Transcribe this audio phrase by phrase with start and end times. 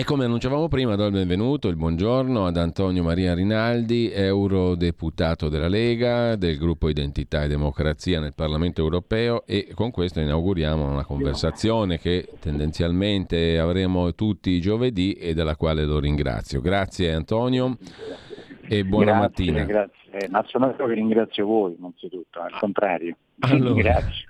[0.00, 5.68] E come annunciavamo prima, do il benvenuto, il buongiorno ad Antonio Maria Rinaldi, eurodeputato della
[5.68, 11.98] Lega, del gruppo Identità e Democrazia nel Parlamento europeo e con questo inauguriamo una conversazione
[11.98, 16.62] che tendenzialmente avremo tutti i giovedì e della quale lo ringrazio.
[16.62, 17.76] Grazie Antonio
[18.66, 19.64] e buona grazie, mattina.
[19.64, 23.16] Grazie, ma sono io che ringrazio voi innanzitutto, al contrario.
[23.40, 23.74] Allora.
[23.74, 24.28] Grazie.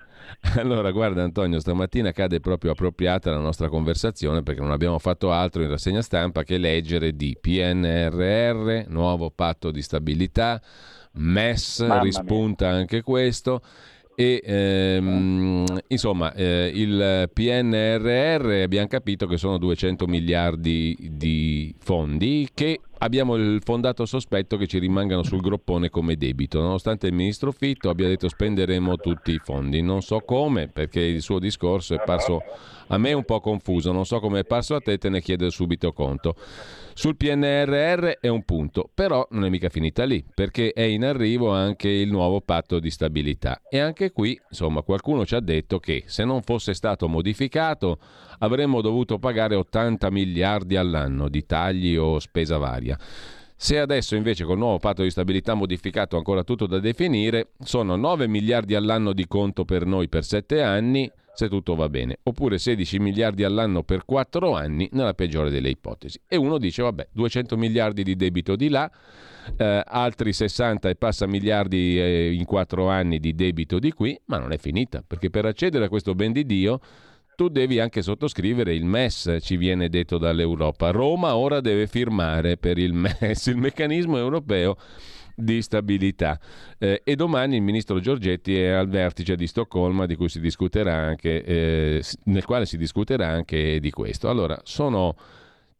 [0.56, 5.62] Allora, guarda Antonio, stamattina cade proprio appropriata la nostra conversazione perché non abbiamo fatto altro
[5.62, 10.60] in rassegna stampa che leggere di PNRR, nuovo patto di stabilità,
[11.12, 13.60] MES, Mamma rispunta anche questo.
[14.20, 22.80] E ehm, insomma, eh, il PNRR abbiamo capito che sono 200 miliardi di fondi che
[22.98, 27.88] abbiamo il fondato sospetto che ci rimangano sul groppone come debito, nonostante il ministro Fitto
[27.88, 29.80] abbia detto spenderemo tutti i fondi.
[29.80, 32.42] Non so come, perché il suo discorso è parso
[32.88, 35.48] a me un po' confuso, non so come è parso a te, te ne chiedo
[35.48, 36.34] subito conto.
[36.94, 41.50] Sul PNRR è un punto, però non è mica finita lì, perché è in arrivo
[41.50, 43.62] anche il nuovo patto di stabilità.
[43.68, 47.98] E anche qui, insomma, qualcuno ci ha detto che se non fosse stato modificato
[48.40, 52.98] avremmo dovuto pagare 80 miliardi all'anno di tagli o spesa varia.
[53.62, 58.26] Se adesso invece col nuovo patto di stabilità modificato ancora tutto da definire, sono 9
[58.26, 61.10] miliardi all'anno di conto per noi per 7 anni,
[61.40, 66.20] se tutto va bene, oppure 16 miliardi all'anno per 4 anni nella peggiore delle ipotesi.
[66.28, 68.90] E uno dice, vabbè, 200 miliardi di debito di là,
[69.56, 74.36] eh, altri 60 e passa miliardi eh, in 4 anni di debito di qui, ma
[74.36, 76.78] non è finita, perché per accedere a questo ben di Dio
[77.36, 80.90] tu devi anche sottoscrivere il MES, ci viene detto dall'Europa.
[80.90, 84.76] Roma ora deve firmare per il MES, il meccanismo europeo
[85.40, 86.38] di stabilità.
[86.78, 90.94] Eh, e domani il ministro Giorgetti è al vertice di Stoccolma di cui si discuterà
[90.94, 94.28] anche, eh, nel quale si discuterà anche di questo.
[94.28, 95.16] Allora, sono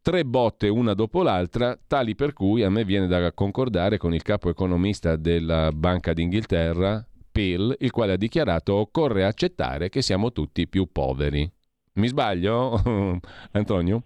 [0.03, 4.23] tre botte una dopo l'altra, tali per cui a me viene da concordare con il
[4.23, 10.67] capo economista della Banca d'Inghilterra, Peel, il quale ha dichiarato occorre accettare che siamo tutti
[10.67, 11.51] più poveri.
[11.95, 12.81] Mi sbaglio,
[13.53, 14.05] Antonio?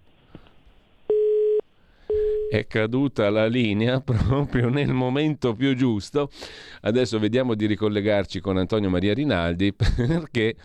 [2.49, 6.31] È caduta la linea proprio nel momento più giusto.
[6.82, 10.56] Adesso vediamo di ricollegarci con Antonio Maria Rinaldi perché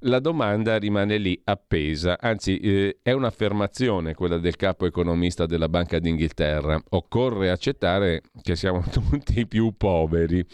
[0.00, 5.98] la domanda rimane lì appesa, anzi eh, è un'affermazione quella del capo economista della Banca
[5.98, 6.78] d'Inghilterra.
[6.90, 10.44] Occorre accettare che siamo tutti più poveri.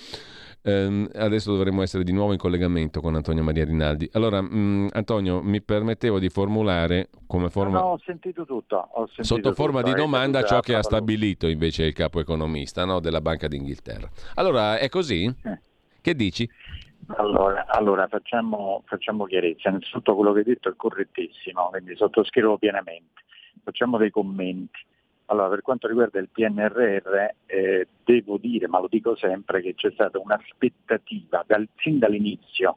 [0.64, 4.08] Um, adesso dovremmo essere di nuovo in collegamento con Antonio Maria Rinaldi.
[4.12, 7.80] Allora, um, Antonio, mi permettevo di formulare come forma...
[7.80, 8.76] No, no, ho sentito tutto.
[8.76, 12.20] Ho sentito sotto forma tutto, di eh, domanda ciò che ha stabilito invece il capo
[12.20, 14.08] economista no, della Banca d'Inghilterra.
[14.34, 15.24] Allora, è così?
[15.24, 15.58] Eh.
[16.00, 16.48] Che dici?
[17.16, 19.68] Allora, allora facciamo, facciamo chiarezza.
[19.68, 23.22] Innanzitutto quello che hai detto è correttissimo, quindi sottoscrivo pienamente.
[23.64, 24.78] Facciamo dei commenti.
[25.32, 29.91] Allora, per quanto riguarda il PNRR, eh, devo dire, ma lo dico sempre, che c'è
[29.93, 32.76] stata un'aspettativa dal, fin dall'inizio.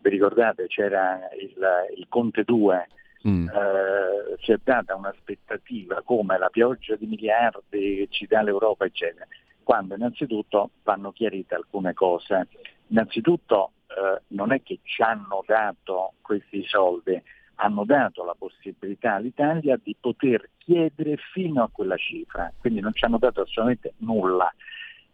[0.00, 1.54] Vi ricordate, c'era il,
[1.96, 2.86] il Conte 2,
[3.26, 3.48] Mm.
[3.48, 9.26] eh, si è data un'aspettativa come la pioggia di miliardi che ci dà l'Europa, eccetera,
[9.64, 12.46] quando innanzitutto vanno chiarite alcune cose.
[12.88, 17.20] Innanzitutto eh, non è che ci hanno dato questi soldi,
[17.56, 23.04] hanno dato la possibilità all'Italia di poter chiedere fino a quella cifra, quindi non ci
[23.04, 24.52] hanno dato assolutamente nulla.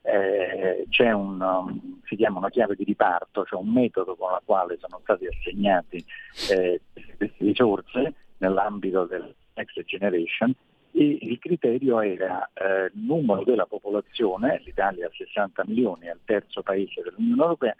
[0.05, 4.41] Eh, c'è un, um, si chiama una chiave di riparto, cioè un metodo con il
[4.45, 6.05] quale sono stati assegnati
[6.51, 6.81] eh,
[7.17, 10.53] queste risorse nell'ambito del Next Generation
[10.95, 16.63] e il criterio era eh, numero della popolazione, l'Italia ha 60 milioni, è il terzo
[16.63, 17.75] paese dell'Unione Europea,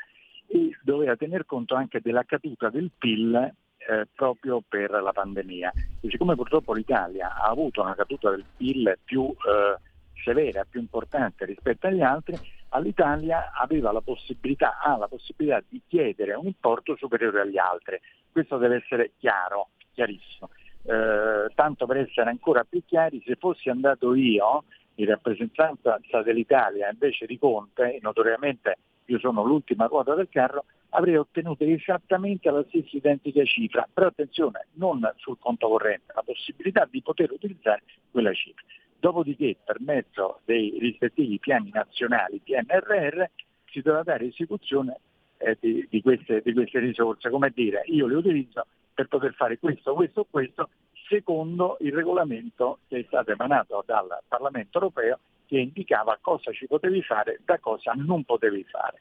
[0.47, 3.53] e doveva tener conto anche della caduta del PIL
[3.89, 5.73] eh, proprio per la pandemia.
[6.01, 9.81] E siccome purtroppo l'Italia ha avuto una caduta del PIL più eh,
[10.23, 12.37] severa, più importante rispetto agli altri,
[12.71, 18.01] all'Italia aveva la possibilità, ha la possibilità di chiedere un importo superiore agli altri.
[18.31, 20.51] Questo deve essere chiaro, chiarissimo.
[20.85, 24.65] Eh, tanto per essere ancora più chiari, se fossi andato io
[24.97, 30.65] in rappresentanza dell'Italia invece di Conte, e notoriamente io sono l'ultima ruota del carro,
[30.95, 36.87] avrei ottenuto esattamente la stessa identica cifra, però attenzione, non sul conto corrente, la possibilità
[36.91, 38.63] di poter utilizzare quella cifra.
[38.99, 43.25] Dopodiché, per mezzo dei rispettivi piani nazionali, PNRR,
[43.71, 45.01] si dovrà dare esecuzione
[45.39, 49.59] eh, di, di, queste, di queste risorse, come dire, io le utilizzo per poter fare
[49.59, 50.69] questo, questo, questo,
[51.09, 57.03] secondo il regolamento che è stato emanato dal Parlamento europeo che indicava cosa ci potevi
[57.03, 59.01] fare, da cosa non potevi fare.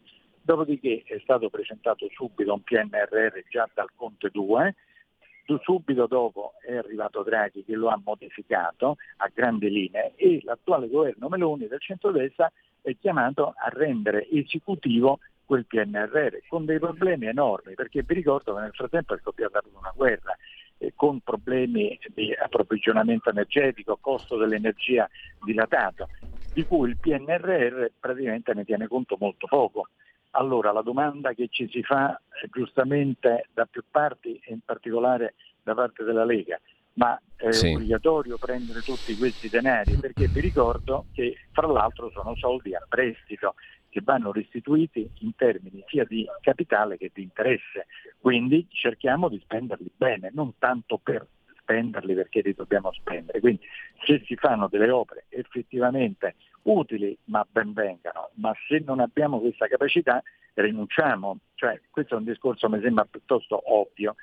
[0.51, 4.75] Dopodiché è stato presentato subito un PNRR già dal Conte 2,
[5.61, 11.29] subito dopo è arrivato Draghi che lo ha modificato a grandi linee e l'attuale governo
[11.29, 12.51] Meloni del centrodestra
[12.81, 18.59] è chiamato a rendere esecutivo quel PNRR con dei problemi enormi perché vi ricordo che
[18.59, 20.35] nel frattempo è scoppiata una guerra
[20.79, 25.09] eh, con problemi di approvvigionamento energetico, costo dell'energia
[25.45, 26.09] dilatato,
[26.51, 29.87] di cui il PNRR praticamente ne tiene conto molto poco.
[30.31, 35.35] Allora la domanda che ci si fa eh, giustamente da più parti e in particolare
[35.61, 36.59] da parte della Lega,
[36.93, 37.73] ma è sì.
[37.73, 43.55] obbligatorio prendere tutti questi denari perché vi ricordo che fra l'altro sono soldi a prestito
[43.89, 47.87] che vanno restituiti in termini sia di capitale che di interesse,
[48.19, 51.27] quindi cerchiamo di spenderli bene, non tanto per
[51.59, 53.39] spenderli perché li dobbiamo spendere.
[53.41, 53.61] Quindi
[54.05, 59.67] se si fanno delle opere effettivamente utili ma ben vengano, ma se non abbiamo questa
[59.67, 60.21] capacità
[60.53, 64.15] rinunciamo, cioè questo è un discorso che mi sembra piuttosto ovvio.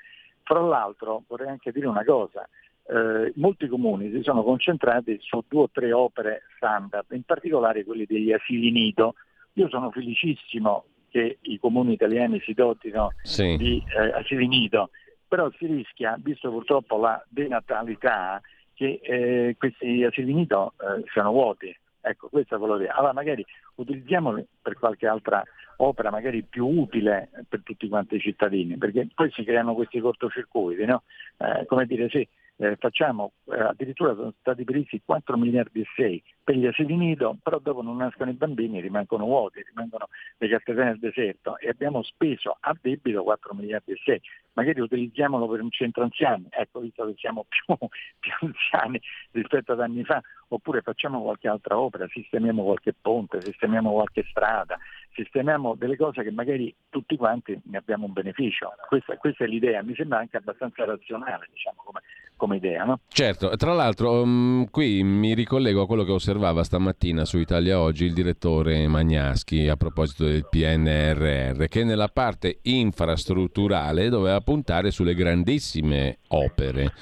[0.42, 2.48] Fra l'altro vorrei anche dire una cosa,
[2.88, 8.06] eh, molti comuni si sono concentrati su due o tre opere standard, in particolare quelli
[8.06, 9.14] degli asili nido.
[9.54, 13.56] Io sono felicissimo che i comuni italiani si dotino sì.
[13.56, 14.90] di eh, asili nido,
[15.26, 18.40] però si rischia, visto purtroppo la denatalità,
[18.74, 21.76] che eh, questi asili nido eh, siano vuoti.
[22.00, 22.88] Ecco, questo è quello che...
[22.88, 23.44] Allora magari
[23.76, 25.42] utilizziamoli per qualche altra
[25.78, 30.84] opera magari più utile per tutti quanti i cittadini, perché poi si creano questi cortocircuiti,
[30.84, 31.02] no?
[31.38, 32.26] eh, come dire sì,
[32.58, 37.36] eh, facciamo, eh, addirittura sono stati previsti 4 miliardi e 6 per gli asili nido,
[37.42, 40.08] però dopo non nascono i bambini, rimangono vuoti, rimangono
[40.38, 44.20] le cattedre nel deserto e abbiamo speso a debito 4 miliardi e 6
[44.58, 47.76] magari utilizziamolo per un centro anziani, ecco, visto che siamo più,
[48.18, 49.00] più, anziani
[49.30, 54.76] rispetto ad anni fa, oppure facciamo qualche altra opera, sistemiamo qualche ponte, sistemiamo qualche strada,
[55.12, 58.72] sistemiamo delle cose che magari tutti quanti ne abbiamo un beneficio.
[58.88, 62.00] Questa, questa è l'idea, mi sembra anche abbastanza razionale diciamo, come,
[62.38, 62.84] come, idea.
[62.84, 63.00] No?
[63.08, 68.06] Certo, tra l'altro um, qui mi ricollego a quello che osservava stamattina su Italia Oggi
[68.06, 76.18] il direttore Magnaschi a proposito del PNRR, che nella parte infrastrutturale doveva puntare sulle grandissime
[76.28, 76.92] opere.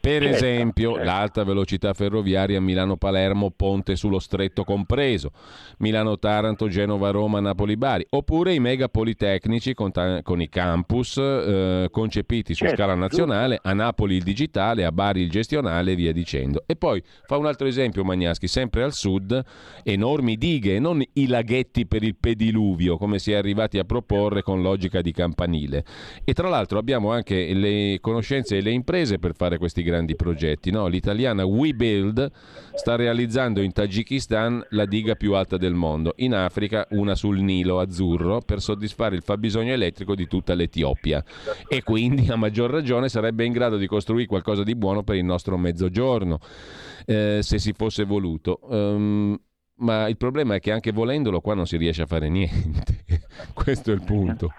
[0.00, 1.04] Per certo, esempio certo.
[1.06, 5.30] l'alta velocità ferroviaria Milano-Palermo, ponte sullo stretto compreso,
[5.78, 12.64] Milano-Taranto, Genova-Roma, Napoli-Bari, oppure i mega politecnici con, ta- con i campus eh, concepiti su
[12.64, 12.76] certo.
[12.76, 16.64] scala nazionale, a Napoli il digitale, a Bari il gestionale e via dicendo.
[16.66, 19.42] E poi fa un altro esempio Magnaschi, sempre al sud,
[19.82, 24.62] enormi dighe, non i laghetti per il pediluvio, come si è arrivati a proporre con
[24.62, 25.84] logica di campanile.
[26.24, 30.70] E tra l'altro abbiamo anche le conoscenze e le imprese per fare questi grandi progetti.
[30.70, 30.86] No?
[30.86, 32.30] L'italiana WeBuild
[32.74, 37.80] sta realizzando in Tagikistan la diga più alta del mondo, in Africa una sul Nilo
[37.80, 41.22] azzurro per soddisfare il fabbisogno elettrico di tutta l'Etiopia
[41.68, 45.24] e quindi a maggior ragione sarebbe in grado di costruire qualcosa di buono per il
[45.24, 46.38] nostro mezzogiorno
[47.06, 48.60] eh, se si fosse voluto.
[48.62, 49.38] Um,
[49.76, 53.04] ma il problema è che anche volendolo qua non si riesce a fare niente.
[53.54, 54.52] Questo è il punto.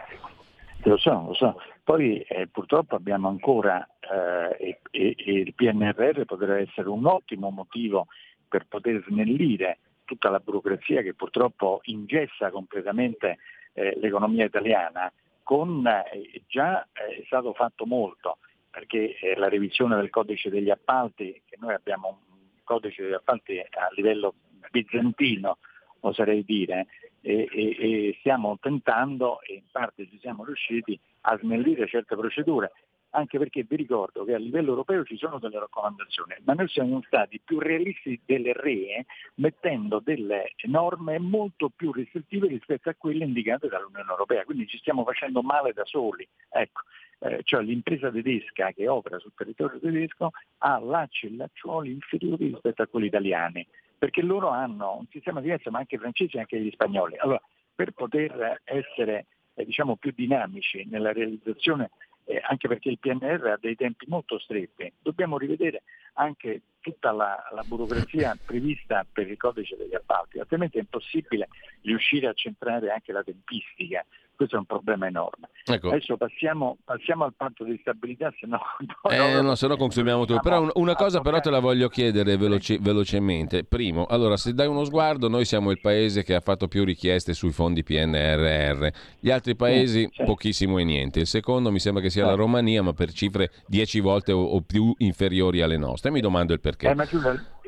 [0.83, 1.61] Lo so, lo so.
[1.83, 8.07] Poi eh, purtroppo abbiamo ancora, eh, e, e, il PNRR potrà essere un ottimo motivo
[8.47, 13.37] per poter snellire tutta la burocrazia che purtroppo ingessa completamente
[13.73, 18.37] eh, l'economia italiana, con, eh, già eh, è stato fatto molto,
[18.73, 23.87] perché la revisione del codice degli appalti, che noi abbiamo un codice degli appalti a
[23.95, 24.33] livello
[24.71, 25.59] bizantino,
[25.99, 26.87] oserei dire,
[27.21, 32.71] e, e, e stiamo tentando, e in parte ci siamo riusciti, a snellire certe procedure,
[33.15, 37.01] anche perché vi ricordo che a livello europeo ci sono delle raccomandazioni, ma noi siamo
[37.05, 39.05] stati più realisti delle RE
[39.35, 45.03] mettendo delle norme molto più restrittive rispetto a quelle indicate dall'Unione Europea, quindi ci stiamo
[45.03, 46.27] facendo male da soli.
[46.49, 46.81] Ecco,
[47.19, 52.81] eh, cioè l'impresa tedesca che opera sul territorio tedesco ha lacci e lacciuoli inferiori rispetto
[52.81, 53.65] a quelli italiani
[53.97, 57.17] perché loro hanno un sistema diverso, ma anche i francesi e anche gli spagnoli.
[57.19, 57.41] Allora,
[57.73, 61.91] per poter essere eh, diciamo, più dinamici nella realizzazione,
[62.25, 67.41] eh, anche perché il PNR ha dei tempi molto stretti, dobbiamo rivedere anche tutta la,
[67.53, 71.47] la, burocrazia prevista per il codice degli appalti, altrimenti è impossibile
[71.81, 75.49] riuscire a centrare anche la tempistica questo è un problema enorme.
[75.65, 75.89] Ecco.
[75.89, 78.59] Adesso passiamo, passiamo, al patto di stabilità, se no...
[79.09, 80.39] Eh, no, se no consumiamo tutto.
[80.41, 83.63] Però una cosa però te la voglio chiedere veloci, velocemente.
[83.63, 87.33] Primo, allora, se dai uno sguardo, noi siamo il paese che ha fatto più richieste
[87.33, 88.87] sui fondi PNRR.
[89.19, 91.21] Gli altri paesi, sì, pochissimo e niente.
[91.21, 94.61] Il secondo mi sembra che sia la Romania, ma per cifre dieci volte o, o
[94.61, 96.11] più inferiori alle nostre.
[96.11, 96.89] Mi domando il perché.
[96.89, 97.05] Eh, ma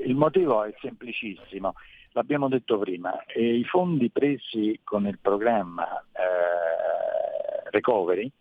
[0.05, 1.73] il motivo è semplicissimo
[2.15, 8.31] l'abbiamo detto prima, i fondi presi con il programma eh, Recovery,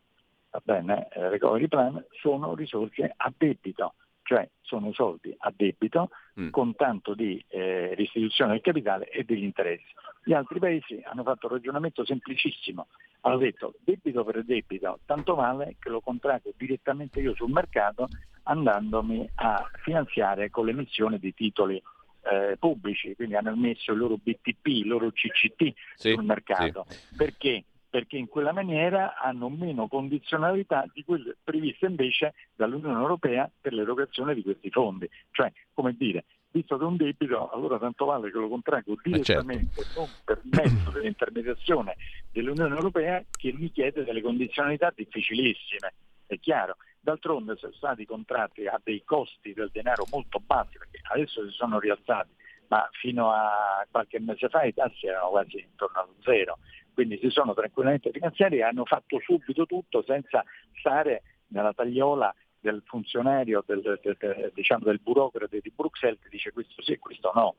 [0.51, 6.51] va bene, eh, Recovery Plan, sono risorse a debito, cioè sono soldi a debito mm.
[6.51, 9.93] con tanto di eh, restituzione del capitale e degli interessi.
[10.23, 12.87] Gli altri paesi hanno fatto un ragionamento semplicissimo,
[13.23, 18.09] hanno detto debito per debito, tanto vale che lo contraggo direttamente io sul mercato
[18.45, 21.83] andandomi a finanziare con l'emissione di titoli
[22.31, 26.87] eh, pubblici, quindi hanno messo il loro BTP, il loro CCT sì, sul mercato.
[26.89, 27.17] Sì.
[27.17, 27.65] Perché?
[27.89, 34.35] Perché in quella maniera hanno meno condizionalità di quelle previste invece dall'Unione Europea per l'erogazione
[34.35, 35.09] di questi fondi.
[35.31, 39.81] Cioè, come dire, visto che è un debito, allora tanto vale che lo contraggo direttamente,
[39.81, 40.01] eh certo.
[40.01, 41.97] non per mezzo dell'intermediazione
[42.33, 45.93] dell'Unione Europea che mi chiede delle condizionalità difficilissime,
[46.27, 46.77] è chiaro.
[47.05, 51.79] D'altronde sono stati contratti a dei costi del denaro molto bassi, perché adesso si sono
[51.79, 52.31] rialzati,
[52.69, 56.59] ma fino a qualche mese fa i tassi erano quasi intorno allo zero,
[56.95, 60.43] quindi si sono tranquillamente finanziati e hanno fatto subito tutto senza
[60.79, 66.53] stare nella tagliola del funzionario, del, del, del, diciamo, del burocrate di Bruxelles che dice
[66.53, 67.57] questo sì e questo no.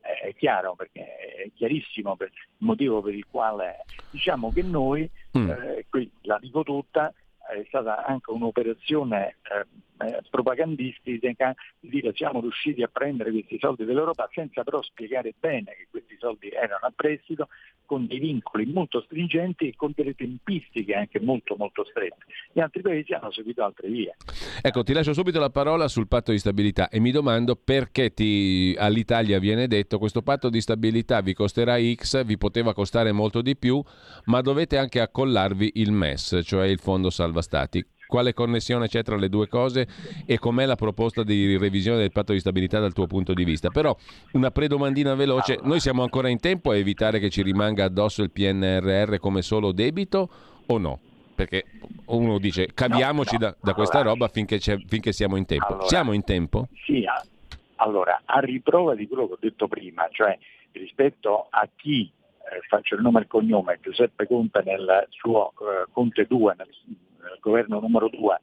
[0.00, 5.50] È chiaro, perché è chiarissimo il motivo per il quale diciamo che noi, mm.
[5.50, 7.12] eh, qui la dico tutta,
[7.48, 13.84] è stata anche un'operazione eh, eh, propagandistica di dire siamo riusciti a prendere questi soldi
[13.84, 17.48] dell'Europa senza però spiegare bene che questi soldi erano a prestito
[17.86, 22.24] con dei vincoli molto stringenti e con delle tempistiche anche molto molto strette.
[22.52, 24.16] Gli altri paesi hanno seguito altre vie.
[24.60, 28.74] Ecco, ti lascio subito la parola sul patto di stabilità e mi domando perché ti,
[28.78, 33.56] all'Italia viene detto questo patto di stabilità vi costerà X, vi poteva costare molto di
[33.56, 33.82] più,
[34.24, 37.84] ma dovete anche accollarvi il MES, cioè il Fondo Salva Stati.
[38.06, 39.86] Quale connessione c'è tra le due cose
[40.24, 43.70] e com'è la proposta di revisione del patto di stabilità dal tuo punto di vista?
[43.70, 43.96] Però
[44.32, 48.30] una predomandina veloce, noi siamo ancora in tempo a evitare che ci rimanga addosso il
[48.30, 50.28] PNRR come solo debito
[50.66, 51.00] o no?
[51.34, 51.64] Perché
[52.06, 53.50] uno dice caviamoci no, no.
[53.50, 55.66] da, da, questa allora, roba finché, finché, siamo in tempo.
[55.66, 56.68] Allora, siamo in tempo?
[56.84, 57.04] Sì,
[57.76, 60.38] allora a riprova di quello che ho detto prima, cioè
[60.72, 62.10] rispetto a chi
[62.52, 66.68] eh, faccio il nome e il cognome, Giuseppe Conte nel suo eh, Conte 2, nel,
[67.28, 68.40] nel, governo numero 2,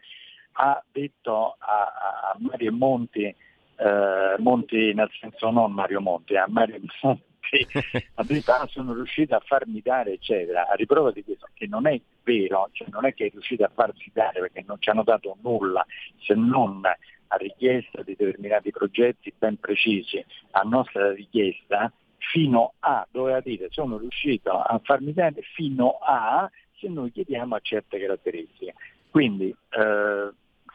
[0.53, 6.79] ha detto a, a Mario Monti, eh, Monti nel senso non Mario Monti, a Mario
[7.01, 7.67] Monti,
[8.15, 11.87] ha detto ah, sono riuscito a farmi dare eccetera, a riprova di questo, che non
[11.87, 15.03] è vero, cioè non è che è riuscito a farsi dare perché non ci hanno
[15.03, 15.85] dato nulla
[16.19, 21.91] se non a richiesta di determinati progetti ben precisi, a nostra richiesta,
[22.31, 26.49] fino a, doveva dire sono riuscito a farmi bene fino a
[26.83, 28.73] se noi chiediamo a certe caratteristiche.
[29.09, 30.31] Quindi eh,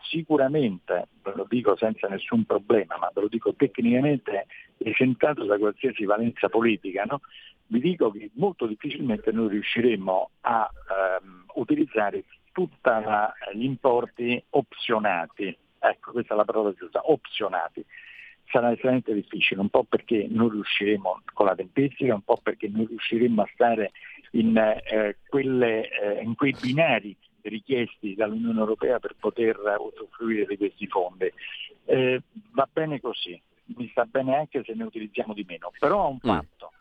[0.09, 4.47] sicuramente, ve lo dico senza nessun problema, ma ve lo dico tecnicamente
[4.79, 7.21] esentato da qualsiasi valenza politica, no?
[7.67, 10.71] vi dico che molto difficilmente noi riusciremo a
[11.21, 12.91] ehm, utilizzare tutti
[13.53, 15.55] gli importi opzionati.
[15.81, 17.85] Ecco, questa è la parola giusta, opzionati
[18.51, 22.87] sarà estremamente difficile, un po' perché non riusciremo con la tempistica, un po' perché non
[22.87, 23.93] riusciremo a stare
[24.33, 30.87] in, eh, quelle, eh, in quei binari richiesti dall'Unione Europea per poter usufruire di questi
[30.87, 31.33] fondi.
[31.85, 33.41] Eh, va bene così,
[33.77, 36.73] mi sta bene anche se ne utilizziamo di meno, però ha un fatto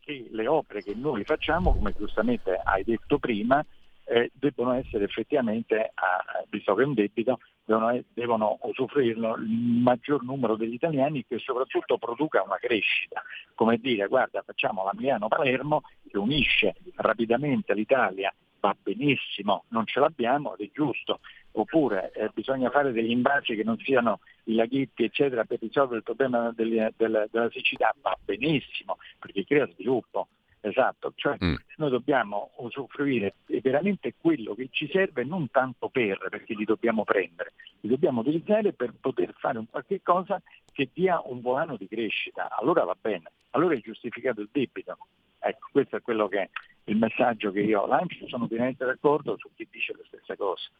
[0.00, 3.64] che le opere che noi facciamo, come giustamente hai detto prima,
[4.08, 9.48] eh, debbono essere effettivamente, a, visto che è un debito, devono, devono usufruirlo il
[9.82, 13.22] maggior numero degli italiani che soprattutto produca una crescita.
[13.54, 20.56] Come dire, guarda, facciamo la Milano-Palermo che unisce rapidamente l'Italia, va benissimo, non ce l'abbiamo
[20.56, 21.20] ed è giusto.
[21.52, 26.02] Oppure eh, bisogna fare degli imbarci che non siano i laghetti, eccetera, per risolvere il
[26.04, 30.28] problema delle, delle, della siccità, va benissimo, perché crea sviluppo.
[30.60, 31.54] Esatto, cioè mm.
[31.76, 33.34] noi dobbiamo usufruire
[33.66, 38.72] veramente quello che ci serve non tanto per, perché li dobbiamo prendere, li dobbiamo utilizzare
[38.72, 40.40] per poter fare un qualche cosa
[40.72, 42.48] che dia un volano di crescita.
[42.56, 44.96] Allora va bene, allora è giustificato il debito.
[45.40, 46.48] Ecco, questo è quello che è
[46.84, 50.70] il messaggio che io lancio, sono pienamente d'accordo su chi dice le stesse cose.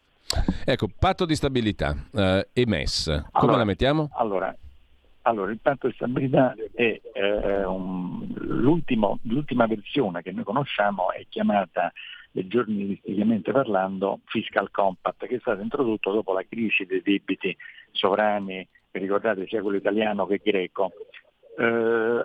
[0.64, 4.10] Ecco, patto di stabilità eh, e MES, come allora, la mettiamo?
[4.12, 4.56] Allora,
[5.22, 11.92] allora, il patto di stabilità è eh, un, l'ultima versione che noi conosciamo è chiamata
[12.46, 17.56] giornalisticamente parlando, fiscal compact, che è stato introdotto dopo la crisi dei debiti
[17.92, 20.92] sovrani, ricordate sia quello italiano che greco.
[21.58, 22.24] Eh,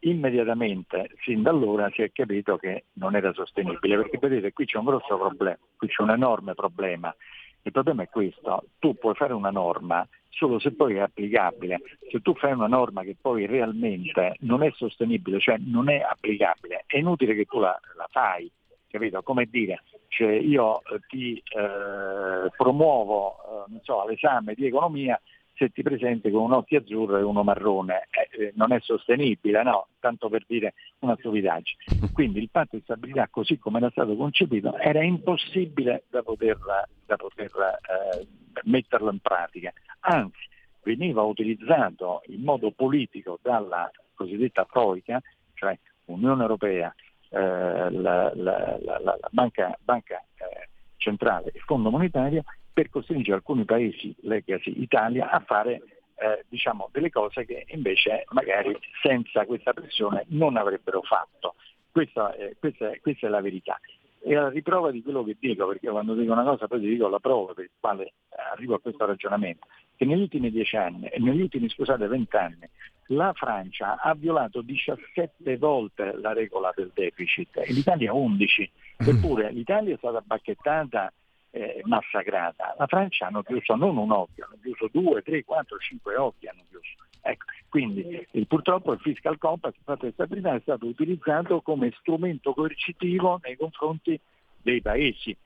[0.00, 4.78] immediatamente, sin da allora, si è capito che non era sostenibile, perché vedete qui c'è
[4.78, 7.14] un grosso problema, qui c'è un enorme problema.
[7.62, 11.80] Il problema è questo, tu puoi fare una norma solo se poi è applicabile.
[12.10, 16.84] Se tu fai una norma che poi realmente non è sostenibile, cioè non è applicabile,
[16.86, 18.50] è inutile che tu la, la fai,
[18.90, 19.22] capito?
[19.22, 25.20] Come dire, cioè io eh, ti eh, promuovo eh, so, l'esame di economia
[25.58, 29.64] se ti presenti con un occhio azzurro e uno marrone, eh, eh, non è sostenibile,
[29.64, 29.88] no?
[29.98, 32.10] Tanto per dire una stupidaggine.
[32.12, 36.58] Quindi il patto di stabilità così come era stato concepito era impossibile da poter,
[37.04, 38.26] da poter eh,
[38.64, 40.46] metterlo in pratica, anzi
[40.82, 45.20] veniva utilizzato in modo politico dalla cosiddetta Troica,
[45.54, 45.76] cioè
[46.06, 46.94] Unione Europea,
[47.30, 54.14] la, la, la, la, Banca, banca eh, Centrale e Fondo Monetario, per costringere alcuni paesi,
[54.20, 55.82] legacy Italia, a fare
[56.16, 61.54] eh, diciamo, delle cose che invece magari senza questa pressione non avrebbero fatto.
[61.90, 63.80] Questa, eh, questa, questa è la verità.
[64.20, 67.08] E la riprova di quello che dico, perché quando dico una cosa poi ti dico
[67.08, 68.12] la prova per il quale
[68.52, 69.66] arrivo a questo ragionamento,
[69.98, 72.70] che negli ultimi dieci anni, negli ultimi scusate vent'anni,
[73.08, 79.94] la Francia ha violato 17 volte la regola del deficit e l'Italia 11, eppure l'Italia
[79.94, 81.12] è stata bacchettata
[81.50, 82.76] eh, massacrata.
[82.78, 86.62] La Francia hanno chiuso non un occhio, hanno chiuso due, tre, quattro, cinque occhi hanno
[86.68, 86.94] chiuso.
[87.20, 93.40] Ecco, quindi il, purtroppo il fiscal compact, di stabilità, è stato utilizzato come strumento coercitivo
[93.42, 94.18] nei confronti
[94.62, 95.36] dei paesi.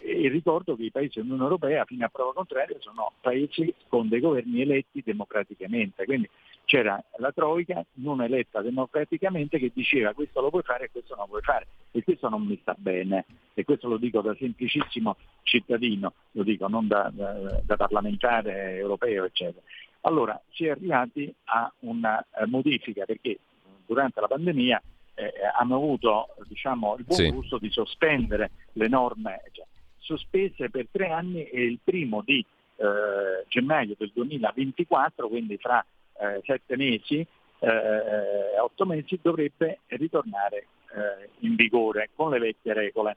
[0.00, 4.20] E ricordo che i paesi dell'Unione Europea, fino a prova contraria, sono paesi con dei
[4.20, 6.04] governi eletti democraticamente.
[6.04, 6.28] Quindi
[6.68, 11.24] c'era la Troica non eletta democraticamente che diceva questo lo puoi fare e questo non
[11.24, 13.24] lo puoi fare e questo non mi sta bene
[13.54, 19.24] e questo lo dico da semplicissimo cittadino, lo dico non da, da, da parlamentare europeo
[19.24, 19.62] eccetera.
[20.02, 23.38] Allora si è arrivati a una eh, modifica perché
[23.86, 24.82] durante la pandemia
[25.14, 27.30] eh, hanno avuto diciamo, il buon sì.
[27.30, 29.64] gusto di sospendere le norme cioè,
[30.08, 32.42] sospese per tre anni e il primo di
[32.76, 35.84] eh, gennaio del 2024, quindi fra
[36.18, 37.18] eh, sette mesi,
[37.58, 43.16] eh, otto mesi, dovrebbe ritornare eh, in vigore con le vecchie regole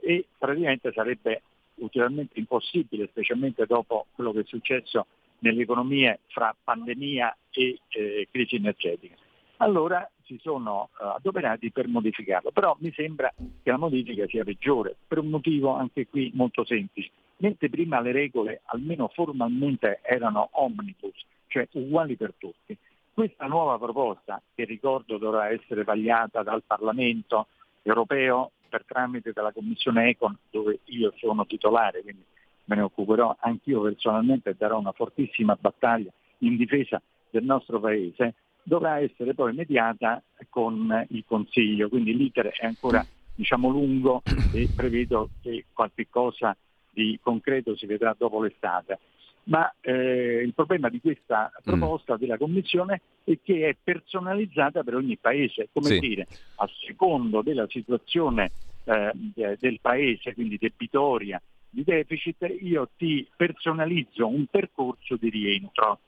[0.00, 1.42] e praticamente sarebbe
[1.76, 5.06] ulteriormente impossibile, specialmente dopo quello che è successo
[5.40, 9.14] nelle economie fra pandemia e eh, crisi energetica.
[9.58, 14.96] Allora si sono uh, adoperati per modificarlo, però mi sembra che la modifica sia peggiore,
[15.06, 17.10] per un motivo anche qui molto semplice.
[17.38, 22.76] Mentre prima le regole, almeno formalmente, erano omnibus, cioè uguali per tutti.
[23.12, 27.46] Questa nuova proposta, che ricordo dovrà essere vagliata dal Parlamento
[27.82, 32.24] europeo per tramite della Commissione Econ, dove io sono titolare, quindi
[32.64, 38.34] me ne occuperò anch'io personalmente e darò una fortissima battaglia in difesa del nostro Paese,
[38.66, 45.30] dovrà essere poi mediata con il Consiglio, quindi l'iter è ancora diciamo, lungo e prevedo
[45.40, 46.56] che qualche cosa
[46.90, 48.98] di concreto si vedrà dopo l'estate
[49.46, 51.62] ma eh, il problema di questa mm.
[51.62, 55.98] proposta della Commissione è che è personalizzata per ogni paese, come sì.
[56.00, 56.26] dire,
[56.56, 58.50] a secondo della situazione
[58.84, 59.12] eh,
[59.58, 66.00] del paese, quindi debitoria, di deficit, io ti personalizzo un percorso di rientro,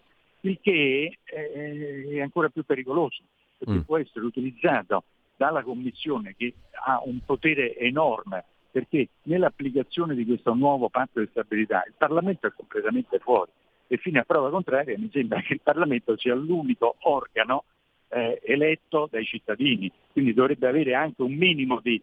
[0.42, 3.22] il che è ancora più pericoloso,
[3.58, 3.80] perché mm.
[3.80, 5.04] può essere utilizzato
[5.36, 11.84] dalla Commissione che ha un potere enorme perché nell'applicazione di questo nuovo patto di stabilità
[11.86, 13.50] il Parlamento è completamente fuori
[13.86, 17.64] e fino a prova contraria mi sembra che il Parlamento sia l'unico organo
[18.08, 22.00] eh, eletto dai cittadini, quindi dovrebbe avere anche un minimo di,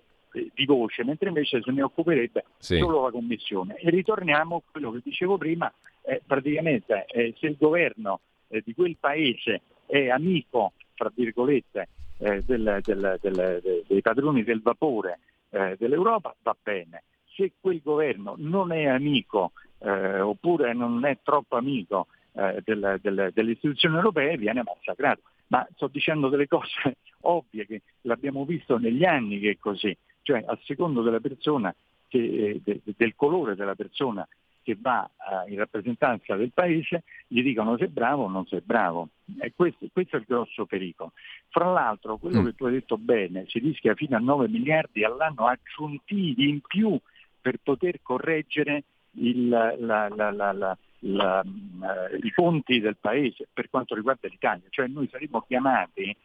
[0.53, 2.77] di voce, mentre invece se ne occuperebbe sì.
[2.77, 3.75] solo la Commissione.
[3.75, 5.71] E ritorniamo a quello che dicevo prima,
[6.03, 8.19] eh, praticamente eh, se il governo
[8.49, 14.61] eh, di quel paese è amico, fra virgolette, eh, del, del, del, dei padroni del
[14.61, 15.19] vapore
[15.49, 17.03] eh, dell'Europa va bene.
[17.35, 23.31] Se quel governo non è amico eh, oppure non è troppo amico eh, del, del,
[23.33, 25.21] delle istituzioni europee viene massacrato.
[25.47, 30.43] Ma sto dicendo delle cose ovvie che l'abbiamo visto negli anni che è così, cioè
[30.45, 31.73] a secondo della persona
[32.07, 34.27] che, eh, de, del colore della persona
[34.63, 39.09] che va eh, in rappresentanza del paese gli dicono sei bravo o non sei bravo.
[39.39, 41.11] E questo, questo, è il grosso pericolo.
[41.49, 42.45] Fra l'altro, quello mm.
[42.45, 46.97] che tu hai detto bene, si rischia fino a 9 miliardi all'anno aggiuntivi in più
[47.39, 48.85] per poter correggere
[49.17, 49.75] il, la,
[50.09, 54.65] la, la, uh, i conti del paese per quanto riguarda l'Italia.
[54.71, 56.15] Cioè noi saremo chiamati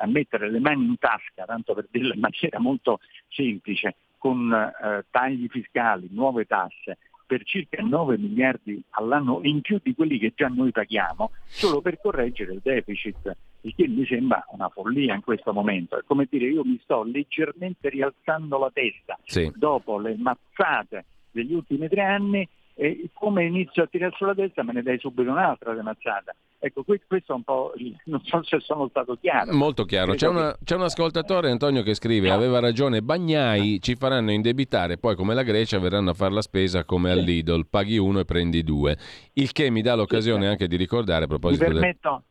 [0.00, 5.04] a mettere le mani in tasca, tanto per dirlo in maniera molto semplice, con eh,
[5.10, 6.98] tagli fiscali, nuove tasse,
[7.30, 12.00] per circa 9 miliardi all'anno in più di quelli che già noi paghiamo, solo per
[12.00, 15.96] correggere il deficit, il che mi sembra una follia in questo momento.
[15.96, 19.48] È come dire io mi sto leggermente rialzando la testa sì.
[19.54, 22.48] dopo le mazzate degli ultimi tre anni
[22.80, 26.34] e come inizio a tirare sulla testa me ne dai subito un'altra mazzata.
[26.58, 29.52] Ecco, questo è un po', non so se sono stato chiaro.
[29.52, 30.14] Molto chiaro.
[30.14, 35.14] C'è, una, c'è, un ascoltatore, Antonio, che scrive, aveva ragione, Bagnai ci faranno indebitare, poi
[35.14, 38.62] come la Grecia verranno a fare la spesa come al Lidl, paghi uno e prendi
[38.62, 38.96] due.
[39.34, 42.22] Il che mi dà l'occasione anche di ricordare a proposito mi permetto, del...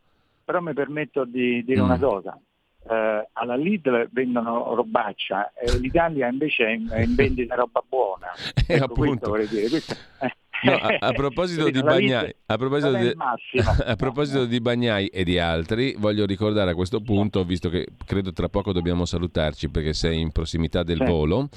[0.46, 1.84] Però mi permetto di dire mm.
[1.84, 2.40] una cosa.
[2.88, 8.28] Eh, alla Lidl vendono robaccia e l'Italia invece è in, è in vendita roba buona.
[8.68, 9.30] Ecco, appunto.
[9.30, 9.70] Questo dire.
[9.70, 10.34] Questo, eh.
[10.62, 13.14] No, a, a, proposito di Bagnai, a proposito di,
[13.86, 18.34] a proposito di Bagnai e di altri, voglio ricordare a questo punto, visto che credo
[18.34, 21.48] tra poco dobbiamo salutarci perché sei in prossimità del volo,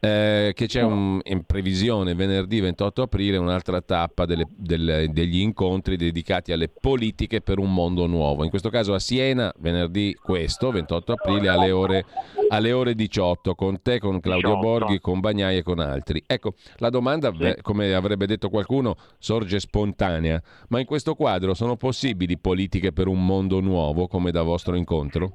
[0.00, 5.96] eh, che c'è un, in previsione venerdì 28 aprile un'altra tappa delle, delle, degli incontri
[5.96, 8.42] dedicati alle politiche per un mondo nuovo.
[8.42, 12.06] In questo caso a Siena, venerdì questo, 28 aprile alle ore,
[12.48, 14.66] alle ore 18, con te, con Claudio 18.
[14.66, 16.22] Borghi, con Bagnai e con altri.
[16.26, 17.54] Ecco, la domanda, sì.
[17.60, 23.08] come avrebbe detto detto qualcuno, sorge spontanea, ma in questo quadro sono possibili politiche per
[23.08, 25.32] un mondo nuovo come da vostro incontro?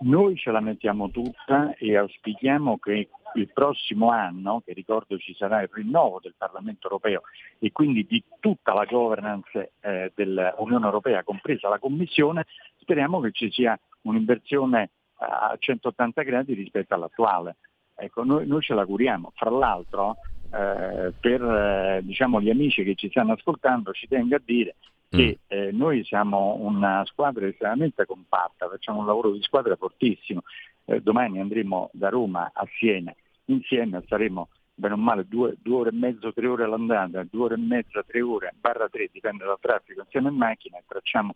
[0.00, 5.62] Noi ce la mettiamo tutta e auspichiamo che il prossimo anno, che ricordo ci sarà
[5.62, 7.22] il rinnovo del Parlamento europeo
[7.58, 12.46] e quindi di tutta la governance eh, dell'Unione europea, compresa la Commissione,
[12.80, 17.56] speriamo che ci sia un'inversione a 180 gradi rispetto all'attuale.
[17.94, 19.30] Ecco, noi, noi ce l'auguriamo.
[19.36, 20.16] Fra l'altro
[20.52, 24.76] eh, per eh, diciamo, gli amici che ci stanno ascoltando ci tengo a dire
[25.08, 25.46] che mm.
[25.46, 30.42] eh, noi siamo una squadra estremamente compatta, facciamo un lavoro di squadra fortissimo.
[30.84, 33.14] Eh, domani andremo da Roma a Siena,
[33.46, 37.54] insieme saremo bene o male due, due, ore e mezzo, tre ore all'andata, due ore
[37.54, 41.32] e mezza, tre ore, barra tre, dipende dal traffico, insieme in macchina e tracciamo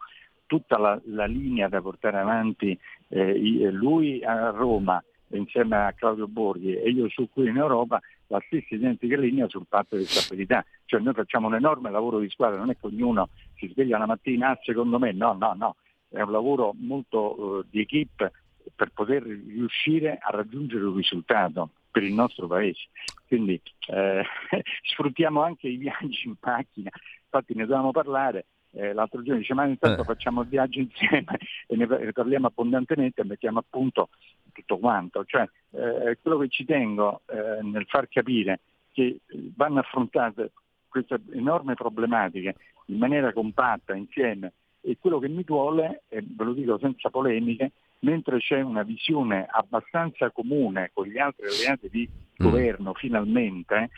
[0.46, 6.74] tutta la, la linea da portare avanti eh, lui a Roma insieme a Claudio Borghi
[6.76, 10.64] e io su qui in Europa la stessa identica linea sul patto di stabilità.
[10.84, 14.06] Cioè noi facciamo un enorme lavoro di squadra, non è che ognuno si sveglia la
[14.06, 15.76] mattina, ah, secondo me, no, no, no,
[16.08, 18.30] è un lavoro molto uh, di equip
[18.74, 22.88] per poter riuscire a raggiungere un risultato per il nostro paese.
[23.26, 24.22] Quindi eh,
[24.82, 26.90] sfruttiamo anche i viaggi in macchina,
[27.24, 30.04] infatti ne dovevamo parlare, eh, l'altro giorno dice ma intanto eh.
[30.04, 34.10] facciamo il viaggio insieme e ne parliamo abbondantemente e mettiamo a punto
[34.56, 35.24] tutto quanto.
[35.24, 38.60] Cioè, eh, quello che ci tengo eh, nel far capire
[38.92, 39.20] che
[39.54, 40.52] vanno affrontate
[40.88, 42.54] queste enormi problematiche
[42.86, 47.72] in maniera compatta, insieme, e quello che mi duole, e ve lo dico senza polemiche,
[48.00, 52.44] mentre c'è una visione abbastanza comune con gli altri alleati di mm.
[52.44, 53.90] governo, finalmente,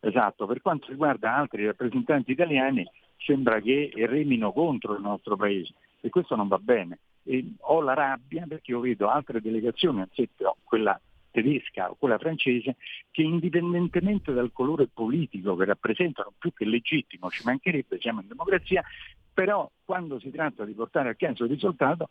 [0.00, 6.10] esatto, per quanto riguarda altri rappresentanti italiani, sembra che remino contro il nostro paese e
[6.10, 6.98] questo non va bene.
[7.24, 10.98] E ho la rabbia perché io vedo altre delegazioni, anziché quella
[11.30, 12.76] tedesca o quella francese,
[13.10, 18.84] che indipendentemente dal colore politico che rappresentano, più che legittimo, ci mancherebbe, siamo in democrazia,
[19.32, 22.08] però quando si tratta di portare a casa il risultato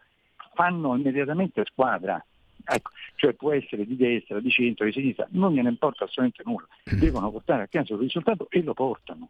[0.53, 2.23] fanno immediatamente squadra.
[2.65, 6.67] Ecco, cioè può essere di destra, di centro, di sinistra, non gliene importa assolutamente nulla,
[6.97, 9.29] devono portare a casa il risultato e lo portano.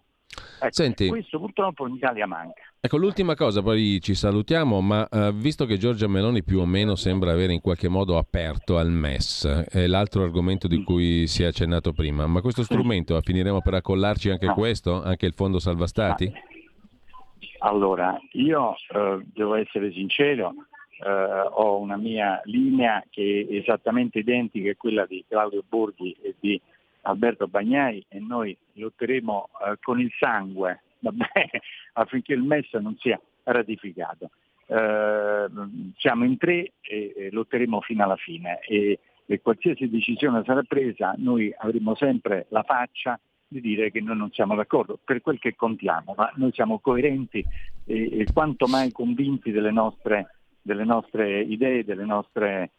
[0.59, 2.61] Ecco, Senti, questo purtroppo in Italia manca.
[2.79, 6.95] Ecco, l'ultima cosa, poi ci salutiamo, ma uh, visto che Giorgia Meloni più o meno
[6.95, 11.47] sembra avere in qualche modo aperto al MES, è l'altro argomento di cui si è
[11.47, 14.53] accennato prima, ma questo strumento finiremo per accollarci anche no.
[14.53, 16.31] questo, anche il Fondo Salva Stati?
[17.59, 24.71] Allora, io uh, devo essere sincero, uh, ho una mia linea che è esattamente identica
[24.71, 26.61] a quella di Claudio Borghi e di
[27.03, 30.83] Alberto Bagnai e noi lotteremo eh, con il sangue
[31.93, 34.31] affinché il MES non sia ratificato.
[34.65, 35.45] Eh,
[35.97, 41.13] siamo in tre e, e, lotteremo fino alla fine e, e qualsiasi decisione sarà presa
[41.17, 45.55] noi avremo sempre la faccia di dire che noi non siamo d'accordo per quel che
[45.55, 47.45] contiamo, ma noi siamo coerenti
[47.85, 52.71] e, e quanto mai convinti delle nostre, delle nostre idee, delle nostre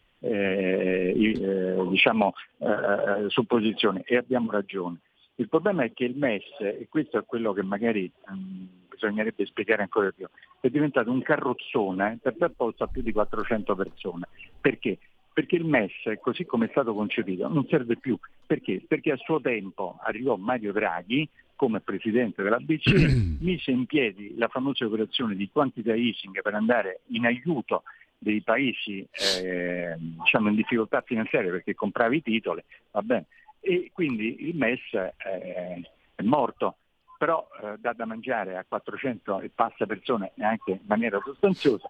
[1.89, 4.99] diciamo, eh, eh, supposizioni e abbiamo ragione.
[5.35, 9.45] Il problema è che il MES, e questo è quello che magari mh, mm, bisognerebbe
[9.45, 10.25] spiegare ancora più,
[10.61, 14.27] è diventato un carrozzone per dar posto a più di 400 persone.
[14.59, 14.97] Perché?
[15.33, 18.17] Perché il MES, così come è stato concepito, non serve più.
[18.45, 18.81] Perché?
[18.87, 24.47] Perché a suo tempo arrivò Mario Draghi come presidente della BCE, mise in piedi la
[24.47, 27.83] famosa operazione di quantità easing per andare in aiuto
[28.25, 33.25] dei paesi eh, diciamo in difficoltà finanziarie perché compravi i titoli, va bene,
[33.59, 35.79] e quindi il MES è,
[36.15, 36.77] è morto,
[37.19, 41.87] però eh, dà da mangiare a 400 e passa persone neanche in maniera sostanziosa,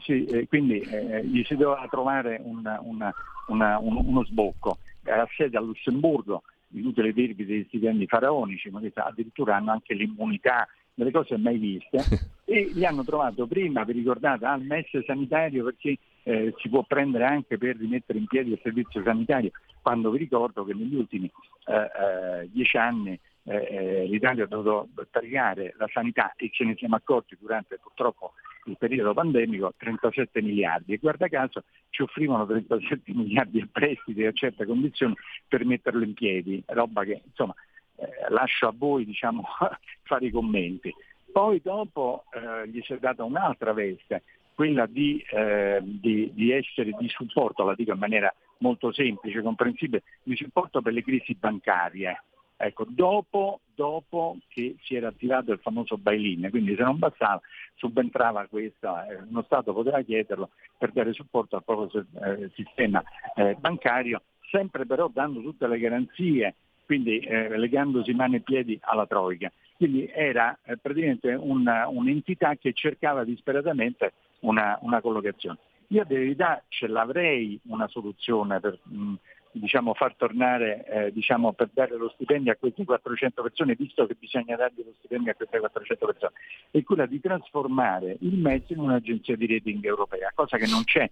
[0.00, 3.12] si, eh, quindi eh, gli si doveva trovare una, una,
[3.48, 4.78] una, un, uno sbocco.
[5.04, 11.10] Ha sede a Lussemburgo, inutile dirvi dei stipendi faraonici, ma addirittura hanno anche l'immunità, delle
[11.10, 11.98] cose mai viste,
[12.44, 17.24] e li hanno trovato prima, vi ricordate, al MES sanitario perché eh, si può prendere
[17.24, 19.50] anche per rimettere in piedi il servizio sanitario,
[19.82, 21.30] quando vi ricordo che negli ultimi
[21.66, 26.74] eh, eh, dieci anni eh, eh, l'Italia ha dovuto tagliare la sanità e ce ne
[26.76, 28.32] siamo accorti durante purtroppo
[28.66, 30.94] il periodo pandemico 37 miliardi.
[30.94, 35.14] E guarda caso ci offrivano 37 miliardi a prestiti a certe condizioni
[35.46, 37.54] per metterlo in piedi, roba che insomma
[37.96, 39.44] eh, lascio a voi diciamo,
[40.02, 40.94] fare i commenti.
[41.30, 44.22] Poi dopo eh, gli si è data un'altra veste,
[44.54, 50.04] quella di, eh, di, di, essere di supporto, la dico in maniera molto semplice, comprensibile,
[50.22, 52.22] di supporto per le crisi bancarie.
[52.56, 57.40] Ecco, dopo, dopo, che si era attivato il famoso bail-in, quindi se non bastava
[57.74, 63.02] subentrava questo, eh, uno Stato poteva chiederlo per dare supporto al proprio eh, sistema
[63.34, 66.54] eh, bancario, sempre però dando tutte le garanzie,
[66.84, 69.50] quindi eh, legandosi mani e piedi alla Troica.
[69.76, 75.58] Quindi era eh, praticamente una, un'entità che cercava disperatamente una, una collocazione.
[75.88, 79.14] Io a verità ce l'avrei una soluzione per mh,
[79.58, 84.16] diciamo, far tornare, eh, diciamo, per dare lo stipendio a queste 400 persone, visto che
[84.18, 86.32] bisogna dargli lo stipendio a queste 400 persone,
[86.70, 91.08] è quella di trasformare il MES in un'agenzia di rating europea, cosa che non c'è.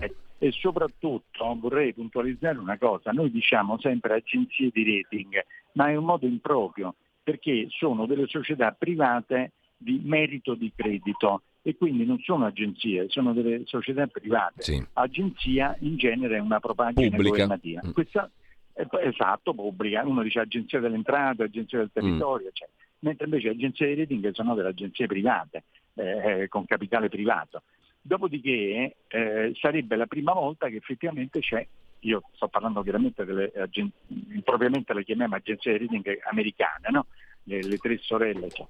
[0.00, 5.40] Eh, e soprattutto vorrei puntualizzare una cosa, noi diciamo sempre agenzie di rating,
[5.74, 11.76] ma è un modo improprio, perché sono delle società private di merito di credito e
[11.76, 14.62] quindi non sono agenzie, sono delle società private.
[14.62, 14.84] Sì.
[14.94, 17.80] Agenzia in genere è una propaganda governativa.
[17.86, 17.92] Mm.
[17.92, 18.28] Questa,
[18.74, 20.04] esatto, pubblica.
[20.04, 22.48] Uno dice agenzia delle entrate, agenzia del territorio, mm.
[22.48, 22.76] eccetera.
[23.00, 25.62] mentre invece agenzie di rating sono delle agenzie private,
[25.94, 27.62] eh, con capitale privato.
[28.02, 31.64] Dopodiché eh, sarebbe la prima volta che effettivamente c'è,
[32.00, 34.00] io sto parlando chiaramente delle agenzie,
[34.32, 37.06] impropriamente le chiamiamo agenzie di rating americane, no?
[37.44, 38.66] le, le, tre sorelle, cioè.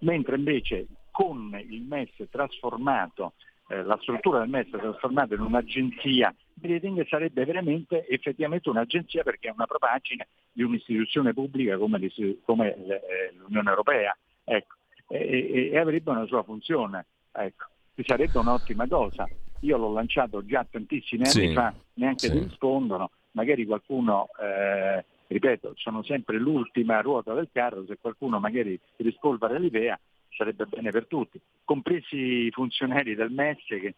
[0.00, 3.32] mentre invece con il MES trasformato,
[3.68, 9.48] eh, la struttura del MES trasformata in un'agenzia di rating sarebbe veramente effettivamente un'agenzia perché
[9.48, 11.98] è una propagine di un'istituzione pubblica come,
[12.44, 14.76] come eh, l'Unione Europea ecco,
[15.08, 17.06] e, e, e, avrebbe una sua funzione.
[17.32, 17.66] Ecco.
[18.04, 19.28] Sarebbe un'ottima cosa.
[19.60, 22.38] Io l'ho lanciato già tantissimi anni sì, fa, neanche sì.
[22.38, 29.58] rispondono, magari qualcuno eh, ripeto, sono sempre l'ultima ruota del carro, se qualcuno magari rispolvera
[29.58, 33.94] l'idea sarebbe bene per tutti, compresi i funzionari del MES che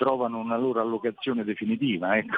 [0.00, 2.16] trovano una loro allocazione definitiva.
[2.16, 2.36] Ecco.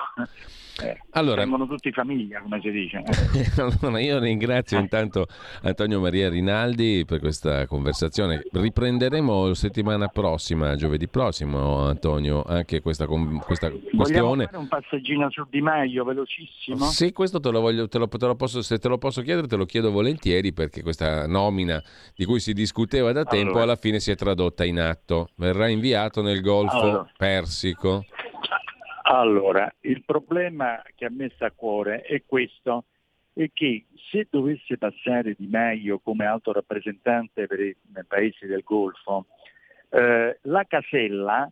[0.82, 3.04] Eh, allora, vengono tutti famiglia, come si dice.
[3.60, 5.26] allora, io ringrazio intanto
[5.62, 8.42] Antonio Maria Rinaldi per questa conversazione.
[8.50, 13.92] Riprenderemo settimana prossima, giovedì prossimo, Antonio, anche questa, questa questione.
[13.92, 16.86] Vogliamo fare un passaggino su Di Maio, velocissimo?
[16.86, 19.46] Sì, questo te lo voglio, te lo, te lo posso, se te lo posso chiedere
[19.46, 21.80] te lo chiedo volentieri perché questa nomina
[22.16, 23.62] di cui si discuteva da tempo allora.
[23.62, 25.28] alla fine si è tradotta in atto.
[25.36, 27.10] Verrà inviato nel Golfo allora.
[27.16, 28.06] Persico Persico?
[29.02, 32.84] Allora, il problema che a me sta a cuore è questo,
[33.34, 37.76] è che se dovesse passare Di Maio come alto rappresentante per i
[38.08, 39.26] paesi del Golfo,
[39.90, 41.50] eh, la casella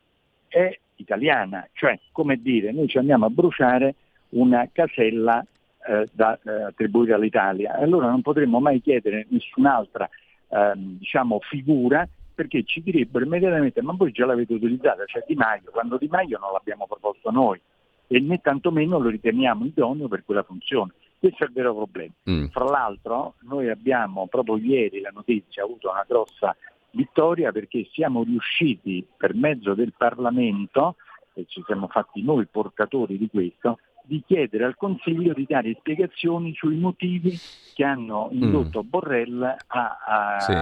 [0.49, 3.95] è italiana, cioè come dire noi ci andiamo a bruciare
[4.31, 5.45] una casella
[5.87, 7.75] eh, da eh, attribuire all'Italia.
[7.75, 10.09] Allora non potremmo mai chiedere nessun'altra
[10.49, 12.09] ehm, diciamo, figura
[12.41, 16.39] perché ci direbbero immediatamente ma voi già l'avete utilizzata, cioè Di Maio, quando Di Maio
[16.39, 17.61] non l'abbiamo proposto noi
[18.07, 20.93] e né tantomeno lo riteniamo idoneo per quella funzione.
[21.19, 22.13] Questo è il vero problema.
[22.31, 22.47] Mm.
[22.47, 26.57] Fra l'altro noi abbiamo proprio ieri la notizia, avuto una grossa
[26.93, 30.97] vittoria perché siamo riusciti per mezzo del Parlamento,
[31.35, 36.55] e ci siamo fatti noi portatori di questo, di chiedere al Consiglio di dare spiegazioni
[36.55, 37.39] sui motivi
[37.75, 38.43] che hanno mm.
[38.43, 38.89] indotto mm.
[38.89, 40.53] Borrell a, a, sì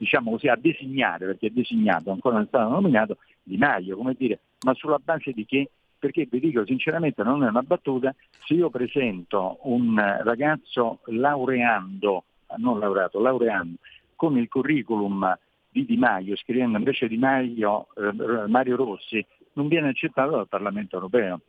[0.00, 4.14] diciamo così, a designare, perché è designato, ancora non è stato nominato, Di Maio, come
[4.16, 5.70] dire, ma sulla base di che?
[5.98, 12.24] Perché vi dico sinceramente, non è una battuta, se io presento un ragazzo laureando,
[12.56, 13.76] non laureato, laureando,
[14.16, 15.38] con il curriculum
[15.70, 20.96] di Di Maio, scrivendo invece Di Maio, eh, Mario Rossi, non viene accettato dal Parlamento
[20.96, 21.40] europeo.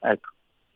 [0.00, 0.30] Ecco.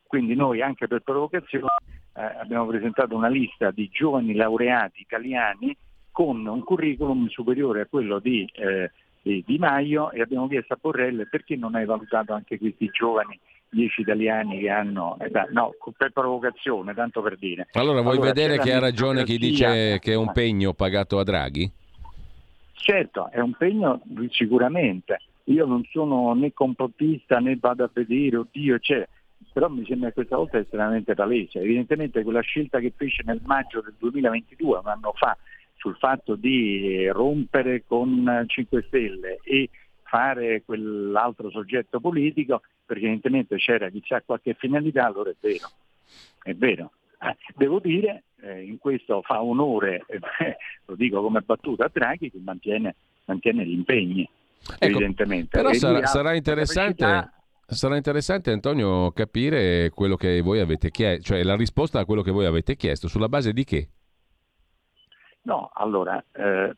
[0.07, 1.67] Quindi noi anche per provocazione
[2.15, 5.77] eh, abbiamo presentato una lista di giovani laureati italiani
[6.17, 11.29] con un curriculum superiore a quello di, eh, di Maio e abbiamo chiesto a Borrell
[11.29, 16.95] perché non hai valutato anche questi giovani dieci italiani che hanno, eh, no, per provocazione,
[16.95, 17.67] tanto per dire.
[17.73, 21.23] Allora vuoi allora, vedere che ha ragione chi dice che è un pegno pagato a
[21.23, 21.71] Draghi?
[22.73, 24.01] Certo, è un pegno
[24.31, 25.21] sicuramente.
[25.45, 29.07] Io non sono né complottista né vado a vedere, oddio, c'è.
[29.53, 31.59] Però mi sembra questa volta estremamente palese.
[31.59, 35.37] Evidentemente quella scelta che fece nel maggio del 2022, un anno fa,
[35.77, 39.69] sul fatto di rompere con 5 Stelle e
[40.03, 45.69] fare quell'altro soggetto politico, perché evidentemente c'era chissà qualche finalità, allora è vero.
[46.43, 46.93] È vero.
[47.21, 50.21] Eh, devo dire, eh, in questo fa onore, eh,
[50.87, 54.29] lo dico come battuta a Draghi, che mantiene, mantiene gli impegni,
[54.79, 55.57] ecco, evidentemente.
[55.57, 57.33] Però sarà, sarà, interessante,
[57.67, 62.31] sarà, interessante, Antonio, capire quello che voi avete chiesto, cioè la risposta a quello che
[62.31, 63.89] voi avete chiesto, sulla base di che?
[65.47, 66.75] No, allora, eh,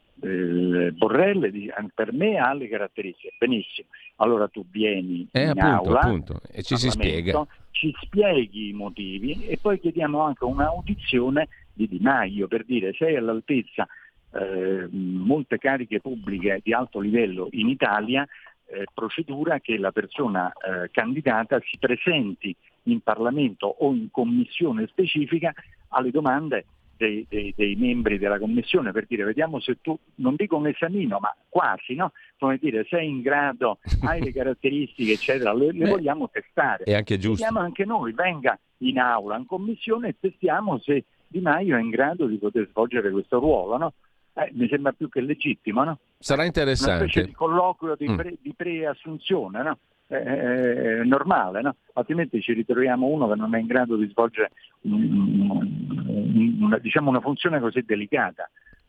[0.92, 1.50] Borrell
[1.94, 3.88] per me ha le caratteristiche, benissimo.
[4.16, 7.46] Allora tu vieni eh, in appunto, aula appunto, e ci si spiega.
[7.70, 13.16] Ci spieghi i motivi e poi chiediamo anche un'audizione di Di Maio per dire sei
[13.16, 13.86] all'altezza
[14.32, 18.26] eh, molte cariche pubbliche di alto livello in Italia,
[18.66, 25.54] eh, procedura che la persona eh, candidata si presenti in Parlamento o in commissione specifica
[25.88, 26.66] alle domande
[26.98, 31.18] dei, dei, dei, membri della commissione per dire vediamo se tu, non dico un esamino,
[31.20, 32.12] ma quasi, no?
[32.38, 36.84] come dire sei in grado, hai le caratteristiche eccetera, le, le vogliamo testare.
[36.84, 37.44] È anche giusto.
[37.44, 41.90] Vediamo anche noi, venga in aula, in commissione e testiamo se Di Maio è in
[41.90, 43.76] grado di poter svolgere questo ruolo.
[43.76, 43.92] No?
[44.34, 45.84] Eh, mi sembra più che legittimo.
[45.84, 45.98] No?
[46.18, 47.02] Sarà interessante.
[47.02, 48.16] Una specie di colloquio di, mm.
[48.16, 49.62] pre, di preassunzione.
[49.62, 49.78] No?
[50.08, 51.76] È normale, no?
[51.92, 54.50] altrimenti ci ritroviamo uno che non è in grado di svolgere
[54.82, 58.48] una, diciamo una funzione così delicata.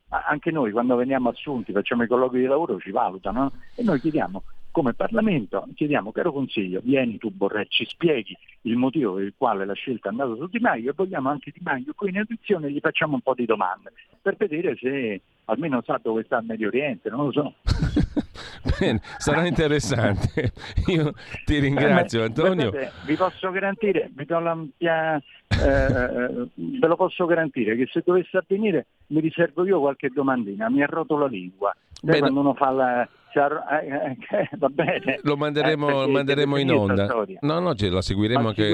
[0.10, 3.52] Anche noi quando veniamo assunti, facciamo i colloqui di lavoro, ci valutano no?
[3.76, 9.16] e noi chiediamo come Parlamento, chiediamo caro Consiglio, vieni tu Borrell, ci spieghi il motivo
[9.16, 11.94] per il quale la scelta è andata su Di Maio e vogliamo anche Di Maio
[11.96, 16.00] qui in audizione e gli facciamo un po' di domande per vedere se almeno sa
[16.02, 17.54] dove sta il Medio Oriente, non lo so.
[18.80, 20.52] Bene, sarà interessante.
[20.88, 21.14] Io
[21.46, 22.70] ti ringrazio Antonio.
[22.70, 28.38] Guardate, vi posso garantire, vi do la, eh, ve lo posso garantire che se dovesse
[28.38, 31.76] avvenire mi riservo io qualche domandina, mi arroto la lingua.
[32.02, 35.20] Beh, quando uno fa la, eh, eh, eh, va bene.
[35.24, 37.08] Lo manderemo, eh, manderemo in onda.
[37.42, 38.74] No, no, ce la seguiremo ma anche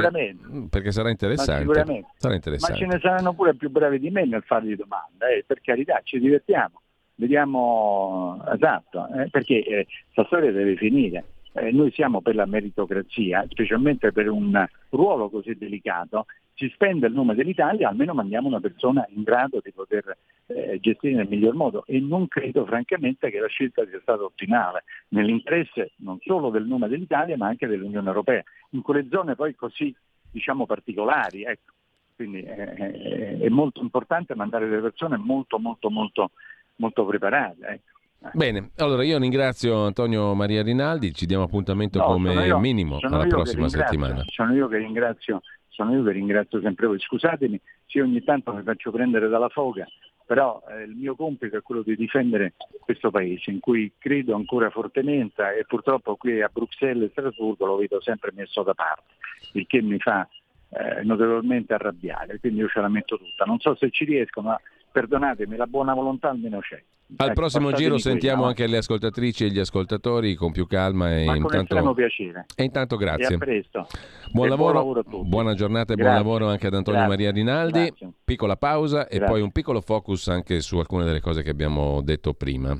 [0.69, 2.05] perché sarà interessante.
[2.17, 2.85] sarà interessante.
[2.85, 5.99] Ma ce ne saranno pure più bravi di me nel fargli domande, eh, per carità,
[6.03, 6.81] ci divertiamo.
[7.17, 11.23] Vediamo esatto, eh, perché questa storia deve finire.
[11.71, 17.35] Noi siamo per la meritocrazia, specialmente per un ruolo così delicato si spende il nome
[17.35, 21.99] dell'Italia, almeno mandiamo una persona in grado di poter eh, gestire nel miglior modo e
[21.99, 27.35] non credo francamente che la scelta sia stata ottimale, nell'interesse non solo del nome dell'Italia
[27.35, 29.93] ma anche dell'Unione Europea, in quelle zone poi così
[30.31, 31.43] diciamo particolari.
[31.43, 31.73] Ecco.
[32.15, 36.31] Quindi eh, è molto importante mandare delle persone molto molto molto,
[36.77, 37.67] molto preparate.
[37.67, 37.94] Ecco.
[38.33, 43.27] Bene, allora io ringrazio Antonio Maria Rinaldi, ci diamo appuntamento no, come io, minimo alla
[43.27, 44.23] prossima settimana.
[44.27, 45.41] Sono io che ringrazio
[45.75, 46.99] sono io che ringrazio sempre voi.
[46.99, 49.85] Scusatemi se ogni tanto mi faccio prendere dalla foga,
[50.25, 54.69] però eh, il mio compito è quello di difendere questo paese in cui credo ancora
[54.69, 59.15] fortemente e purtroppo qui a Bruxelles e Strasburgo lo vedo sempre messo da parte,
[59.53, 60.27] il che mi fa
[60.69, 63.43] eh, notevolmente arrabbiare, quindi io ce la metto tutta.
[63.43, 64.59] Non so se ci riesco, ma
[64.95, 66.81] perdonatemi, la buona volontà almeno c'è.
[67.17, 68.49] Al ecco, prossimo giro sentiamo qui, no?
[68.49, 71.93] anche le ascoltatrici e gli ascoltatori con più calma e Ma intanto...
[71.93, 72.45] piacere.
[72.55, 73.31] E intanto grazie.
[73.31, 73.87] E a presto.
[74.31, 76.13] Buon, lavoro, buon lavoro buona giornata e grazie.
[76.13, 77.17] buon lavoro anche ad Antonio grazie.
[77.17, 77.85] Maria Rinaldi.
[77.85, 78.11] Grazie.
[78.23, 82.33] Piccola pausa e poi un piccolo focus anche su alcune delle cose che abbiamo detto
[82.33, 82.79] prima.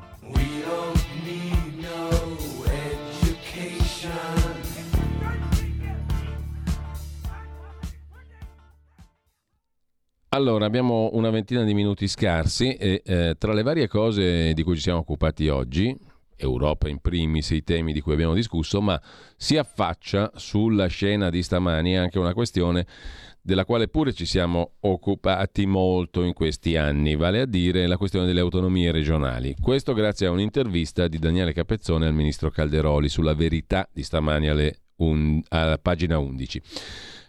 [10.33, 14.75] Allora, abbiamo una ventina di minuti scarsi e eh, tra le varie cose di cui
[14.75, 15.93] ci siamo occupati oggi,
[16.37, 18.99] Europa in primis, i temi di cui abbiamo discusso, ma
[19.35, 22.87] si affaccia sulla scena di stamani anche una questione
[23.41, 28.25] della quale pure ci siamo occupati molto in questi anni, vale a dire la questione
[28.25, 29.53] delle autonomie regionali.
[29.61, 34.75] Questo grazie a un'intervista di Daniele Capezzone al ministro Calderoli sulla verità di stamani alle
[35.01, 36.61] un, alla pagina 11.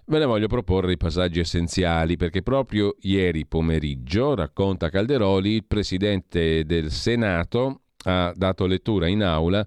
[0.05, 6.65] Ve ne voglio proporre i passaggi essenziali perché proprio ieri pomeriggio, racconta Calderoli, il Presidente
[6.65, 9.65] del Senato ha dato lettura in aula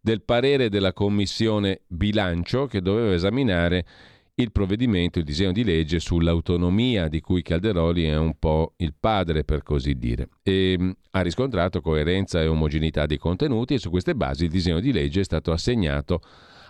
[0.00, 3.86] del parere della Commissione Bilancio che doveva esaminare
[4.34, 9.44] il provvedimento, il disegno di legge sull'autonomia di cui Calderoli è un po' il padre
[9.44, 10.30] per così dire.
[10.42, 14.80] E mm, ha riscontrato coerenza e omogeneità dei contenuti e su queste basi il disegno
[14.80, 16.20] di legge è stato assegnato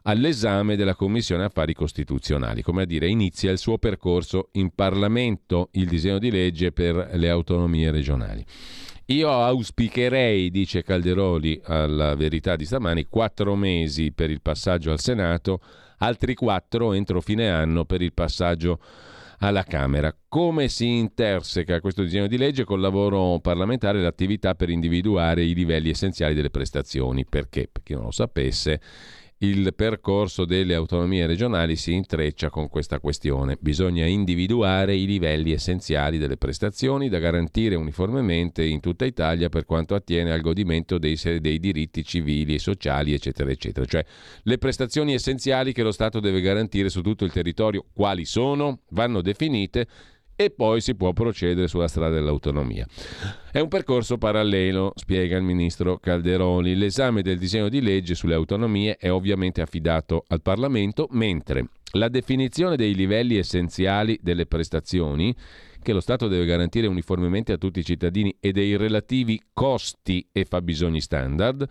[0.02, 5.86] all'esame della Commissione Affari Costituzionali, come a dire inizia il suo percorso in Parlamento il
[5.86, 8.44] disegno di legge per le autonomie regionali.
[9.06, 15.60] Io auspicherei, dice Calderoli alla verità di stamani, quattro mesi per il passaggio al Senato,
[15.98, 18.78] altri quattro entro fine anno per il passaggio
[19.40, 20.14] alla Camera.
[20.28, 25.54] Come si interseca questo disegno di legge col lavoro parlamentare e l'attività per individuare i
[25.54, 27.24] livelli essenziali delle prestazioni?
[27.24, 28.80] Perché, per chi non lo sapesse,
[29.42, 33.56] il percorso delle autonomie regionali si intreccia con questa questione.
[33.58, 39.94] Bisogna individuare i livelli essenziali delle prestazioni da garantire uniformemente in tutta Italia per quanto
[39.94, 43.86] attiene al godimento dei, dei diritti civili e sociali, eccetera, eccetera.
[43.86, 44.04] Cioè
[44.42, 49.22] le prestazioni essenziali che lo Stato deve garantire su tutto il territorio, quali sono, vanno
[49.22, 49.86] definite
[50.40, 52.86] e poi si può procedere sulla strada dell'autonomia.
[53.52, 56.74] È un percorso parallelo, spiega il ministro Calderoli.
[56.76, 62.76] L'esame del disegno di legge sulle autonomie è ovviamente affidato al Parlamento, mentre la definizione
[62.76, 65.36] dei livelli essenziali delle prestazioni
[65.82, 70.46] che lo Stato deve garantire uniformemente a tutti i cittadini e dei relativi costi e
[70.46, 71.68] fabbisogni standard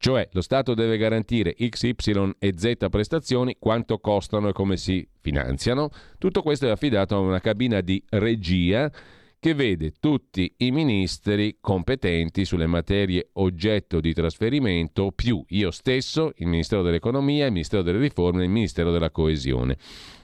[0.00, 5.06] cioè lo Stato deve garantire X, Y e Z prestazioni, quanto costano e come si
[5.20, 5.90] finanziano.
[6.16, 8.90] Tutto questo è affidato a una cabina di regia
[9.38, 16.46] che vede tutti i ministri competenti sulle materie oggetto di trasferimento, più io stesso, il
[16.46, 19.76] Ministero dell'Economia, il Ministero delle Riforme e il Ministero della Coesione.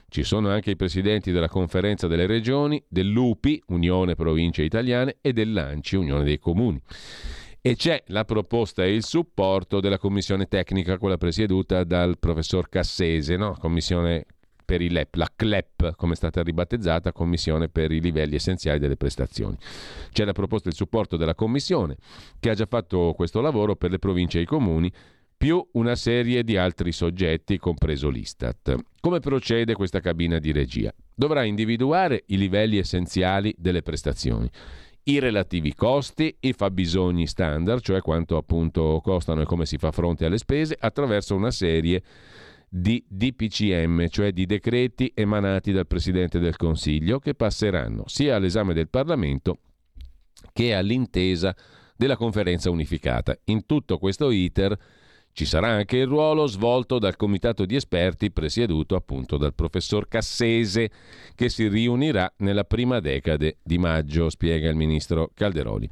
[0.09, 5.97] Ci sono anche i presidenti della Conferenza delle Regioni, dell'UPI, Unione Province Italiane, e dell'ANCI,
[5.97, 6.81] Unione dei Comuni.
[7.67, 13.35] E c'è la proposta e il supporto della commissione tecnica, quella presieduta dal professor Cassese,
[13.37, 13.57] no?
[13.59, 14.25] commissione
[14.65, 18.97] per i LEP, la CLEP come è stata ribattezzata, Commissione per i livelli essenziali delle
[18.97, 19.57] prestazioni.
[20.13, 21.97] C'è la proposta e il supporto della Commissione
[22.39, 24.89] che ha già fatto questo lavoro per le province e i comuni,
[25.37, 28.77] più una serie di altri soggetti, compreso l'Istat.
[29.01, 30.95] Come procede questa cabina di regia?
[31.13, 34.49] Dovrà individuare i livelli essenziali delle prestazioni
[35.09, 40.25] i relativi costi, i fabbisogni standard, cioè quanto appunto costano e come si fa fronte
[40.25, 42.03] alle spese, attraverso una serie
[42.69, 48.89] di DPCM, cioè di decreti emanati dal Presidente del Consiglio, che passeranno sia all'esame del
[48.89, 49.59] Parlamento
[50.53, 51.55] che all'intesa
[51.97, 53.37] della conferenza unificata.
[53.45, 54.77] In tutto questo iter
[55.37, 60.91] ci sarà anche il ruolo svolto dal comitato di esperti presieduto appunto dal professor Cassese
[61.35, 65.91] che si riunirà nella prima decade di maggio, spiega il ministro Calderoli.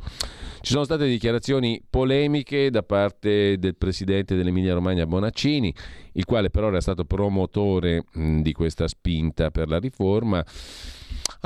[0.62, 5.74] Ci sono state dichiarazioni polemiche da parte del presidente dell'Emilia Romagna Bonaccini,
[6.12, 10.42] il quale però era stato promotore mh, di questa spinta per la riforma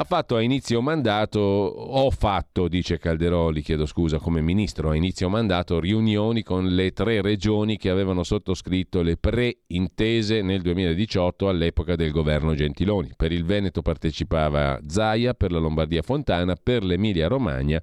[0.00, 5.28] ha fatto a inizio mandato, ho fatto, dice Calderoli, chiedo scusa, come ministro, a inizio
[5.28, 12.12] mandato riunioni con le tre regioni che avevano sottoscritto le pre-intese nel 2018 all'epoca del
[12.12, 13.10] governo Gentiloni.
[13.16, 17.82] Per il Veneto partecipava Zaia, per la Lombardia Fontana, per l'Emilia Romagna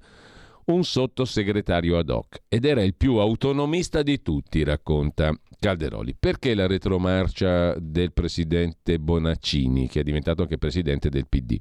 [0.66, 6.16] un sottosegretario ad hoc ed era il più autonomista di tutti, racconta Calderoli.
[6.18, 11.58] Perché la retromarcia del presidente Bonaccini, che è diventato anche presidente del PD?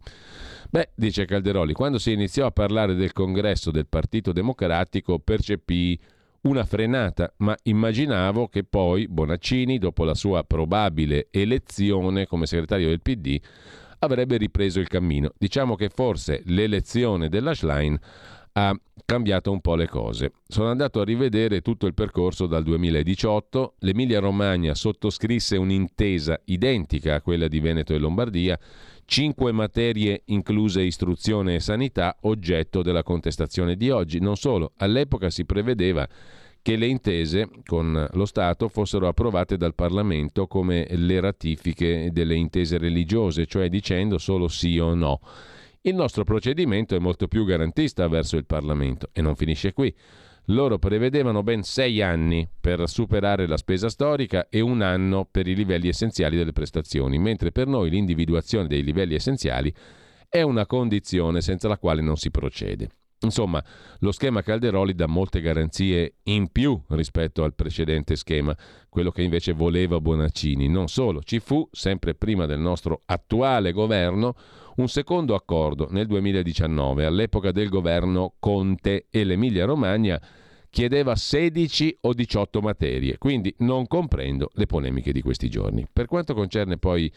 [0.70, 6.00] Beh, dice Calderoli, quando si iniziò a parlare del congresso del Partito Democratico percepì
[6.42, 13.02] una frenata, ma immaginavo che poi Bonaccini, dopo la sua probabile elezione come segretario del
[13.02, 13.40] PD,
[14.00, 15.32] avrebbe ripreso il cammino.
[15.38, 17.98] Diciamo che forse l'elezione della Schlein
[18.58, 20.32] ha cambiato un po' le cose.
[20.48, 23.76] Sono andato a rivedere tutto il percorso dal 2018.
[23.80, 28.58] L'Emilia Romagna sottoscrisse un'intesa identica a quella di Veneto e Lombardia,
[29.04, 34.20] cinque materie incluse istruzione e sanità, oggetto della contestazione di oggi.
[34.20, 36.08] Non solo, all'epoca si prevedeva
[36.62, 42.78] che le intese con lo Stato fossero approvate dal Parlamento come le ratifiche delle intese
[42.78, 45.20] religiose, cioè dicendo solo sì o no.
[45.88, 49.94] Il nostro procedimento è molto più garantista verso il Parlamento e non finisce qui.
[50.46, 55.54] Loro prevedevano ben sei anni per superare la spesa storica e un anno per i
[55.54, 59.72] livelli essenziali delle prestazioni, mentre per noi l'individuazione dei livelli essenziali
[60.28, 62.90] è una condizione senza la quale non si procede.
[63.20, 63.64] Insomma,
[64.00, 68.56] lo schema Calderoli dà molte garanzie in più rispetto al precedente schema,
[68.90, 70.68] quello che invece voleva Bonaccini.
[70.68, 74.36] Non solo, ci fu, sempre prima del nostro attuale governo,
[74.76, 80.22] un secondo accordo nel 2019, all'epoca del governo Conte e l'Emilia Romagna
[80.70, 85.88] chiedeva 16 o 18 materie, quindi non comprendo le polemiche di questi giorni.
[85.92, 87.10] Per quanto concerne poi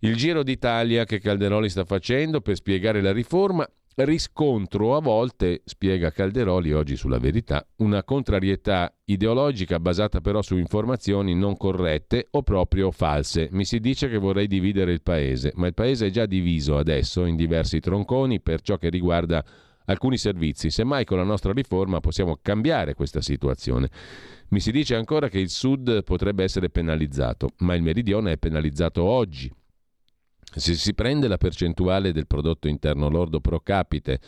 [0.00, 6.10] il giro d'Italia che Calderoli sta facendo per spiegare la riforma, riscontro a volte, spiega
[6.10, 12.90] Calderoli oggi sulla verità, una contrarietà ideologica basata però su informazioni non corrette o proprio
[12.90, 13.48] false.
[13.52, 17.24] Mi si dice che vorrei dividere il paese, ma il paese è già diviso adesso
[17.26, 19.44] in diversi tronconi per ciò che riguarda
[19.86, 20.70] alcuni servizi.
[20.70, 23.90] Semmai con la nostra riforma possiamo cambiare questa situazione.
[24.48, 29.02] Mi si dice ancora che il Sud potrebbe essere penalizzato, ma il Meridione è penalizzato
[29.02, 29.50] oggi
[30.60, 34.20] se si prende la percentuale del prodotto interno lordo pro capite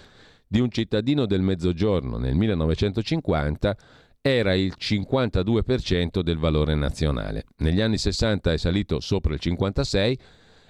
[0.46, 3.76] di un cittadino del mezzogiorno nel 1950,
[4.20, 7.44] era il 52% del valore nazionale.
[7.58, 10.16] Negli anni 60 è salito sopra il 56%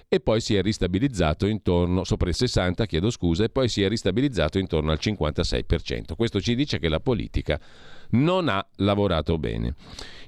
[0.07, 3.89] e poi si è ristabilizzato intorno, sopra il 60, chiedo scusa, e poi si è
[3.89, 6.15] ristabilizzato intorno al 56%.
[6.15, 7.59] Questo ci dice che la politica
[8.15, 9.75] non ha lavorato bene.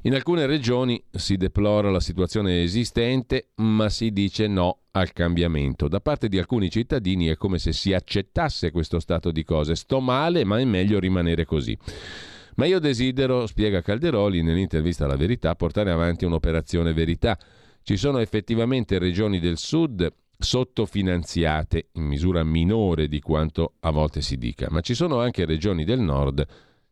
[0.02, 5.88] In alcune regioni si deplora la situazione esistente, ma si dice no al cambiamento.
[5.88, 9.76] Da parte di alcuni cittadini è come se si accettasse questo stato di cose.
[9.76, 11.78] Sto male, ma è meglio rimanere così.
[12.56, 17.38] Ma io desidero, spiega Calderoli nell'intervista alla Verità, portare avanti un'operazione verità.
[17.84, 24.38] Ci sono effettivamente regioni del sud sottofinanziate in misura minore di quanto a volte si
[24.38, 26.46] dica, ma ci sono anche regioni del nord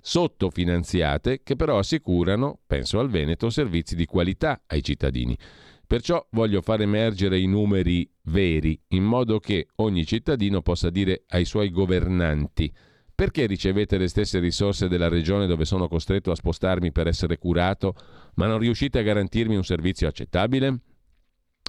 [0.07, 5.35] sottofinanziate che però assicurano, penso al Veneto, servizi di qualità ai cittadini.
[5.87, 11.45] Perciò voglio far emergere i numeri veri, in modo che ogni cittadino possa dire ai
[11.45, 12.71] suoi governanti
[13.15, 17.95] perché ricevete le stesse risorse della regione dove sono costretto a spostarmi per essere curato,
[18.35, 20.79] ma non riuscite a garantirmi un servizio accettabile?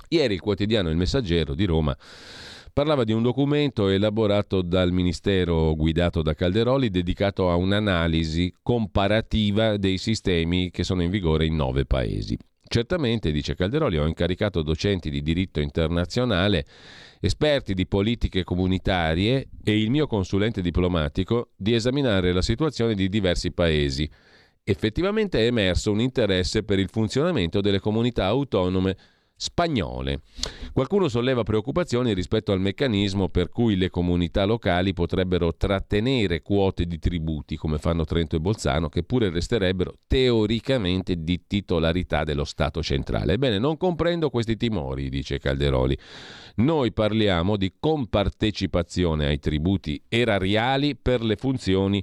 [0.09, 1.97] Ieri il quotidiano Il Messaggero di Roma
[2.77, 9.97] parlava di un documento elaborato dal Ministero guidato da Calderoli dedicato a un'analisi comparativa dei
[9.97, 12.37] sistemi che sono in vigore in nove paesi.
[12.69, 16.67] Certamente, dice Calderoli, ho incaricato docenti di diritto internazionale,
[17.23, 23.53] esperti di politiche comunitarie e il mio consulente diplomatico di esaminare la situazione di diversi
[23.53, 24.07] paesi.
[24.63, 28.97] Effettivamente è emerso un interesse per il funzionamento delle comunità autonome
[29.37, 30.23] spagnole.
[30.73, 36.99] Qualcuno solleva preoccupazioni rispetto al meccanismo per cui le comunità locali potrebbero trattenere quote di
[36.99, 43.35] tributi, come fanno Trento e Bolzano, che pure resterebbero teoricamente di titolarità dello Stato centrale.
[43.35, 45.97] Ebbene, non comprendo questi timori, dice Calderoli.
[46.57, 52.03] Noi parliamo di compartecipazione ai tributi erariali per le funzioni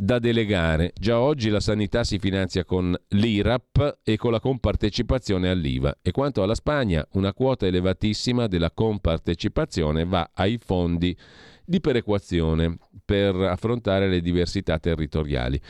[0.00, 0.92] da delegare.
[0.98, 6.42] Già oggi la sanità si finanzia con l'IRAP e con la compartecipazione all'IVA e quanto
[6.42, 11.14] alla Spagna una quota elevatissima della compartecipazione va ai fondi
[11.62, 15.60] di perequazione per affrontare le diversità territoriali.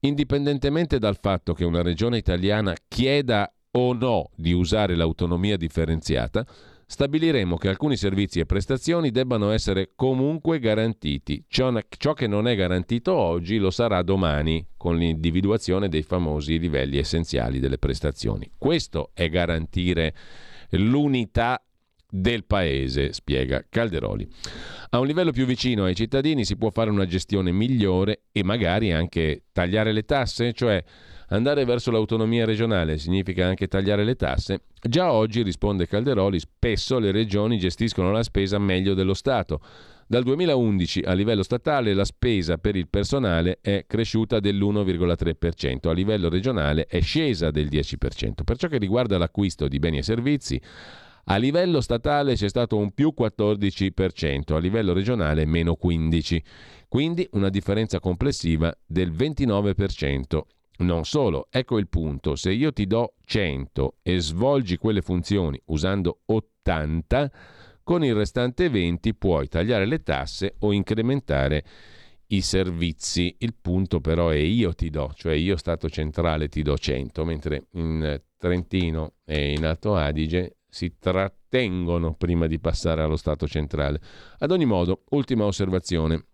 [0.00, 6.44] Indipendentemente dal fatto che una regione italiana chieda o no di usare l'autonomia differenziata,
[6.86, 11.44] stabiliremo che alcuni servizi e prestazioni debbano essere comunque garantiti.
[11.48, 11.72] Ciò,
[12.14, 17.78] che non è garantito oggi lo sarà domani con l'individuazione dei famosi livelli essenziali delle
[17.78, 18.50] prestazioni.
[18.56, 20.14] Questo è garantire
[20.70, 21.62] l'unità
[22.08, 24.28] del paese, spiega Calderoli.
[24.90, 28.92] A un livello più vicino ai cittadini si può fare una gestione migliore e magari
[28.92, 30.82] anche tagliare le tasse, cioè
[31.34, 34.60] Andare verso l'autonomia regionale significa anche tagliare le tasse?
[34.80, 39.60] Già oggi, risponde Calderoli, spesso le regioni gestiscono la spesa meglio dello Stato.
[40.06, 46.28] Dal 2011 a livello statale la spesa per il personale è cresciuta dell'1,3%, a livello
[46.28, 48.44] regionale è scesa del 10%.
[48.44, 50.60] Per ciò che riguarda l'acquisto di beni e servizi,
[51.24, 56.42] a livello statale c'è stato un più 14%, a livello regionale meno 15%,
[56.86, 60.42] quindi una differenza complessiva del 29%.
[60.76, 66.22] Non solo, ecco il punto, se io ti do 100 e svolgi quelle funzioni usando
[66.26, 67.30] 80,
[67.84, 71.64] con il restante 20 puoi tagliare le tasse o incrementare
[72.28, 73.36] i servizi.
[73.38, 77.66] Il punto però è io ti do, cioè io Stato centrale ti do 100, mentre
[77.72, 84.00] in Trentino e in Alto Adige si trattengono prima di passare allo Stato centrale.
[84.38, 86.24] Ad ogni modo, ultima osservazione.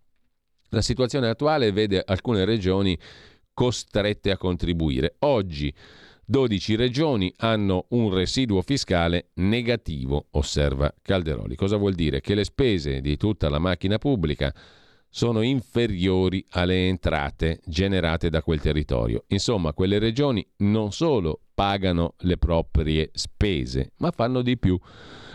[0.69, 2.97] La situazione attuale vede alcune regioni
[3.53, 5.15] costrette a contribuire.
[5.19, 5.73] Oggi
[6.25, 11.55] 12 regioni hanno un residuo fiscale negativo, osserva Calderoli.
[11.55, 12.21] Cosa vuol dire?
[12.21, 14.53] Che le spese di tutta la macchina pubblica
[15.13, 19.25] sono inferiori alle entrate generate da quel territorio.
[19.27, 24.79] Insomma, quelle regioni non solo pagano le proprie spese, ma fanno di più.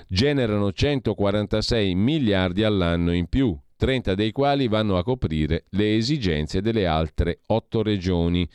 [0.08, 6.86] Generano 146 miliardi all'anno in più, 30 dei quali vanno a coprire le esigenze delle
[6.86, 8.48] altre 8 regioni,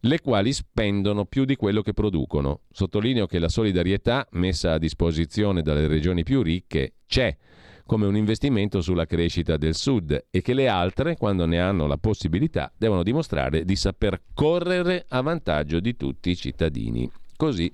[0.00, 2.60] le quali spendono più di quello che producono.
[2.70, 7.36] Sottolineo che la solidarietà messa a disposizione dalle regioni più ricche c'è
[7.84, 11.98] come un investimento sulla crescita del Sud e che le altre, quando ne hanno la
[11.98, 17.10] possibilità, devono dimostrare di saper correre a vantaggio di tutti i cittadini.
[17.36, 17.70] Così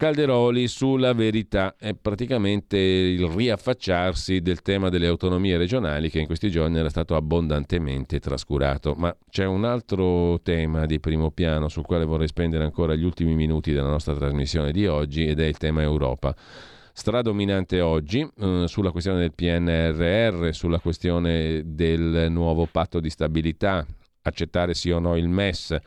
[0.00, 1.74] Calderoli sulla verità.
[1.78, 7.16] È praticamente il riaffacciarsi del tema delle autonomie regionali che in questi giorni era stato
[7.16, 8.94] abbondantemente trascurato.
[8.96, 13.34] Ma c'è un altro tema di primo piano sul quale vorrei spendere ancora gli ultimi
[13.34, 16.34] minuti della nostra trasmissione di oggi ed è il tema Europa.
[16.94, 23.86] Stradominante oggi eh, sulla questione del PNRR, sulla questione del nuovo patto di stabilità,
[24.22, 25.78] accettare sì o no il MES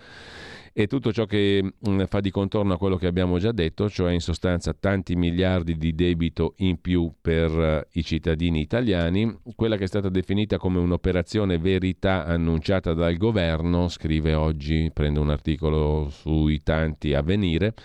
[0.76, 3.88] e tutto ciò che mh, mm, fa di contorno a quello che abbiamo già detto,
[3.90, 9.78] cioè in sostanza tanti miliardi di debito in più per uh, i cittadini italiani, quella
[9.78, 16.10] che è stata definita come un'operazione verità annunciata dal governo, scrive oggi, prendo un articolo
[16.10, 17.76] sui tanti a venire,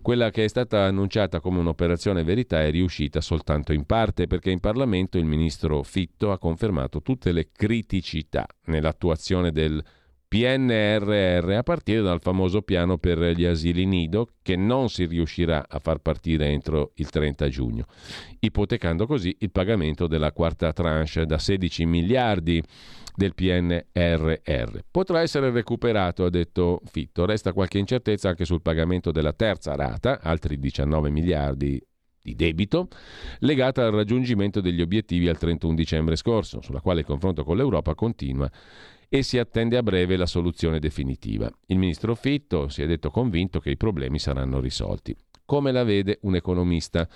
[0.00, 4.60] quella che è stata annunciata come un'operazione verità è riuscita soltanto in parte perché in
[4.60, 9.82] Parlamento il ministro Fitto ha confermato tutte le criticità nell'attuazione del
[10.30, 15.80] PNRR a partire dal famoso piano per gli asili nido che non si riuscirà a
[15.80, 17.86] far partire entro il 30 giugno,
[18.38, 22.62] ipotecando così il pagamento della quarta tranche da 16 miliardi
[23.16, 24.78] del PNRR.
[24.88, 27.26] Potrà essere recuperato, ha detto Fitto.
[27.26, 31.84] Resta qualche incertezza anche sul pagamento della terza rata, altri 19 miliardi
[32.22, 32.86] di debito,
[33.40, 37.96] legata al raggiungimento degli obiettivi al 31 dicembre scorso, sulla quale il confronto con l'Europa
[37.96, 38.48] continua
[39.12, 41.50] e si attende a breve la soluzione definitiva.
[41.66, 45.14] Il ministro Fitto si è detto convinto che i problemi saranno risolti.
[45.44, 47.08] Come la vede un economista?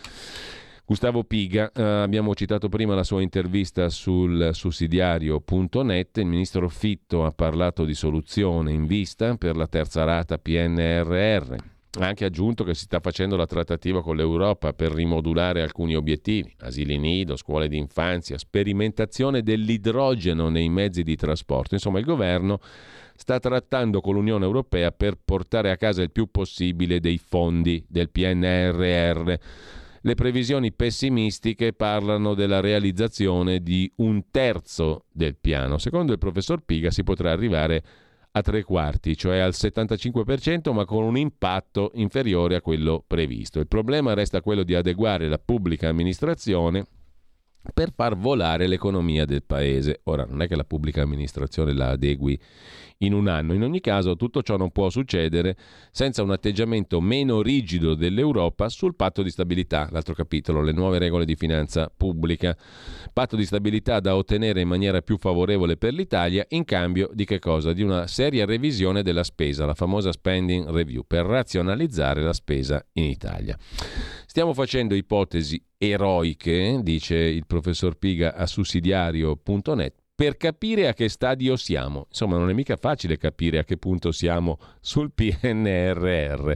[0.85, 7.31] Gustavo Piga, eh, abbiamo citato prima la sua intervista sul sussidiario.net, il ministro Fitto ha
[7.31, 11.74] parlato di soluzione in vista per la terza rata PNRR.
[11.97, 16.53] Ha anche aggiunto che si sta facendo la trattativa con l'Europa per rimodulare alcuni obiettivi,
[16.59, 21.75] asili nido, scuole di infanzia, sperimentazione dell'idrogeno nei mezzi di trasporto.
[21.75, 22.59] Insomma, il governo
[23.15, 28.11] sta trattando con l'Unione Europea per portare a casa il più possibile dei fondi del
[28.11, 29.35] PNRR
[30.07, 35.79] le previsioni pessimistiche parlano della realizzazione di un terzo del piano.
[35.79, 37.83] Secondo il professor Piga si potrà arrivare a
[38.43, 43.61] tre quarti, cioè al 75%, ma con un impatto inferiore a quello previsto.
[43.61, 46.87] Il problema resta quello di adeguare la pubblica amministrazione
[47.73, 50.01] per far volare l'economia del paese.
[50.05, 52.39] Ora, non è che la pubblica amministrazione la adegui
[52.99, 53.55] in un anno.
[53.55, 55.57] In ogni caso tutto ciò non può succedere
[55.91, 61.25] senza un atteggiamento meno rigido dell'Europa sul patto di stabilità, l'altro capitolo, le nuove regole
[61.25, 62.57] di finanza pubblica.
[63.13, 67.39] Patto di stabilità da ottenere in maniera più favorevole per l'Italia in cambio di che
[67.39, 67.73] cosa?
[67.73, 73.05] Di una seria revisione della spesa, la famosa spending review, per razionalizzare la spesa in
[73.05, 73.57] Italia.
[74.35, 81.57] Stiamo facendo ipotesi eroiche, dice il professor Piga a sussidiario.net, per capire a che stadio
[81.57, 82.07] siamo.
[82.09, 86.53] Insomma, non è mica facile capire a che punto siamo sul PNRR.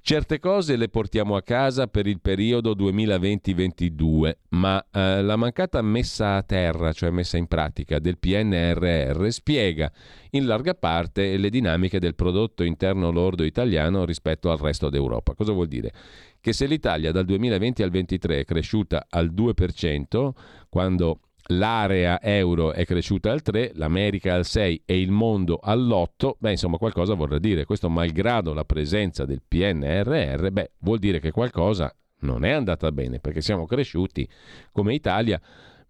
[0.00, 6.36] Certe cose le portiamo a casa per il periodo 2020-22, ma eh, la mancata messa
[6.36, 9.90] a terra, cioè messa in pratica del PNRR, spiega
[10.30, 15.34] in larga parte le dinamiche del prodotto interno lordo italiano rispetto al resto d'Europa.
[15.34, 15.92] Cosa vuol dire?
[16.40, 20.30] Che se l'Italia dal 2020 al 2023 è cresciuta al 2%,
[20.68, 21.20] quando
[21.50, 26.76] l'area euro è cresciuta al 3, l'America al 6 e il mondo all'8, beh insomma
[26.76, 32.44] qualcosa vorrà dire, questo malgrado la presenza del PNRR, beh vuol dire che qualcosa non
[32.44, 34.28] è andata bene perché siamo cresciuti
[34.72, 35.40] come Italia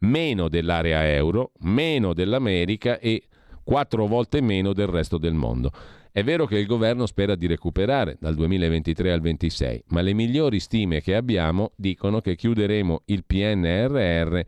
[0.00, 3.24] meno dell'area euro, meno dell'America e
[3.62, 5.70] quattro volte meno del resto del mondo.
[6.12, 10.58] È vero che il governo spera di recuperare dal 2023 al 2026, ma le migliori
[10.58, 14.40] stime che abbiamo dicono che chiuderemo il PNRR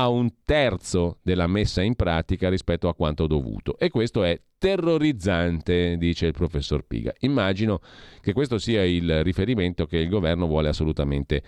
[0.00, 3.78] a un terzo della messa in pratica rispetto a quanto dovuto.
[3.78, 7.12] E questo è terrorizzante, dice il professor Piga.
[7.20, 7.80] Immagino
[8.20, 11.42] che questo sia il riferimento che il governo vuole assolutamente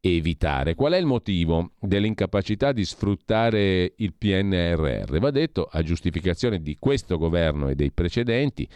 [0.00, 0.74] evitare.
[0.74, 5.18] Qual è il motivo dell'incapacità di sfruttare il PNRR?
[5.18, 8.68] Va detto, a giustificazione di questo governo e dei precedenti,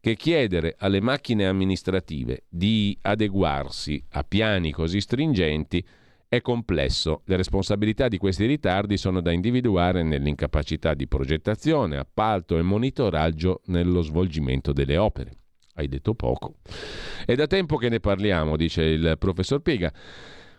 [0.00, 5.84] che chiedere alle macchine amministrative di adeguarsi a piani così stringenti
[6.32, 7.20] è complesso.
[7.26, 14.00] Le responsabilità di questi ritardi sono da individuare nell'incapacità di progettazione, appalto e monitoraggio nello
[14.00, 15.32] svolgimento delle opere.
[15.74, 16.54] Hai detto poco.
[17.26, 19.92] È da tempo che ne parliamo, dice il professor Piega.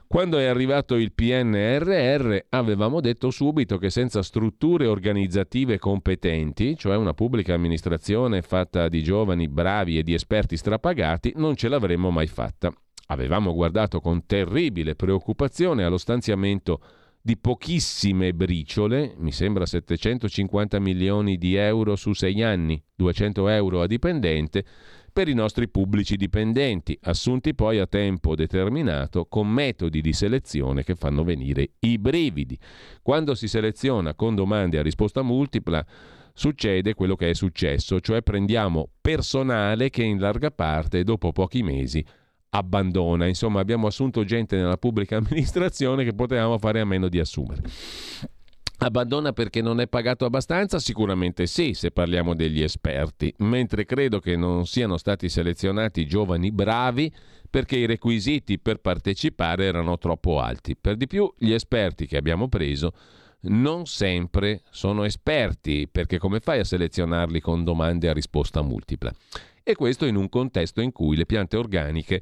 [0.06, 7.16] Quando è arrivato il PNRR avevamo detto subito che senza strutture organizzative competenti, cioè una
[7.16, 12.72] pubblica amministrazione fatta di giovani bravi e di esperti strapagati, non ce l'avremmo mai fatta.
[13.08, 16.82] Avevamo guardato con terribile preoccupazione allo stanziamento
[17.26, 23.88] di pochissime briciole, mi sembra 750 milioni di euro su sei anni, 200 euro a
[23.88, 24.66] dipendente,
[25.14, 30.96] per i nostri pubblici dipendenti, assunti poi a tempo determinato con metodi di selezione che
[30.96, 32.58] fanno venire i brividi.
[33.02, 35.86] Quando si seleziona con domande a risposta multipla,
[36.34, 42.04] succede quello che è successo, cioè prendiamo personale che in larga parte dopo pochi mesi
[42.56, 43.28] abbandona.
[43.28, 47.62] Insomma, abbiamo assunto gente nella pubblica amministrazione che potevamo fare a meno di assumere.
[48.78, 50.78] Abbandona perché non è pagato abbastanza?
[50.78, 57.12] Sicuramente sì, se parliamo degli esperti, mentre credo che non siano stati selezionati giovani bravi
[57.50, 60.76] perché i requisiti per partecipare erano troppo alti.
[60.76, 62.94] Per di più, gli esperti che abbiamo preso
[63.44, 69.14] non sempre sono esperti, perché come fai a selezionarli con domande a risposta multipla?
[69.66, 72.22] E questo in un contesto in cui le piante organiche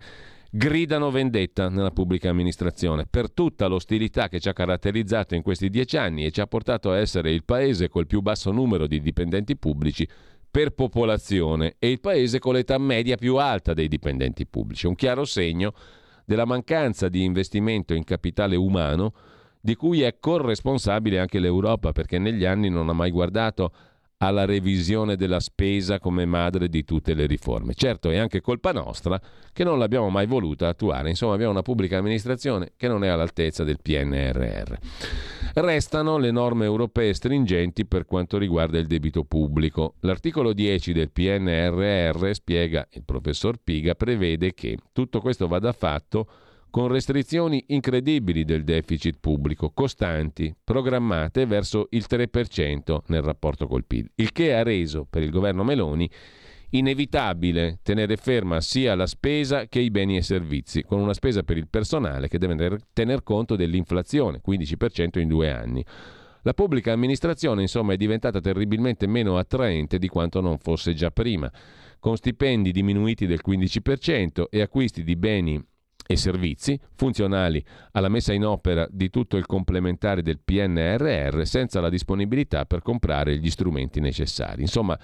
[0.51, 5.97] gridano vendetta nella pubblica amministrazione per tutta l'ostilità che ci ha caratterizzato in questi dieci
[5.97, 9.57] anni e ci ha portato a essere il paese col più basso numero di dipendenti
[9.57, 10.07] pubblici
[10.51, 14.85] per popolazione e il paese con l'età media più alta dei dipendenti pubblici.
[14.85, 15.73] Un chiaro segno
[16.25, 19.13] della mancanza di investimento in capitale umano
[19.59, 23.71] di cui è corresponsabile anche l'Europa perché negli anni non ha mai guardato
[24.21, 27.73] alla revisione della spesa come madre di tutte le riforme.
[27.73, 29.19] Certo è anche colpa nostra
[29.51, 33.63] che non l'abbiamo mai voluta attuare, insomma abbiamo una pubblica amministrazione che non è all'altezza
[33.63, 34.73] del PNRR.
[35.53, 39.95] Restano le norme europee stringenti per quanto riguarda il debito pubblico.
[40.01, 46.27] L'articolo 10 del PNRR, spiega il professor Piga, prevede che tutto questo vada fatto
[46.71, 54.09] con restrizioni incredibili del deficit pubblico, costanti, programmate verso il 3% nel rapporto col PIL,
[54.15, 56.09] il che ha reso per il governo Meloni
[56.69, 61.57] inevitabile tenere ferma sia la spesa che i beni e servizi, con una spesa per
[61.57, 65.85] il personale che deve tener conto dell'inflazione, 15% in due anni.
[66.43, 71.51] La pubblica amministrazione, insomma, è diventata terribilmente meno attraente di quanto non fosse già prima,
[71.99, 75.61] con stipendi diminuiti del 15% e acquisti di beni
[76.11, 81.89] e servizi funzionali alla messa in opera di tutto il complementare del PNRR senza la
[81.89, 84.61] disponibilità per comprare gli strumenti necessari.
[84.61, 84.97] Insomma,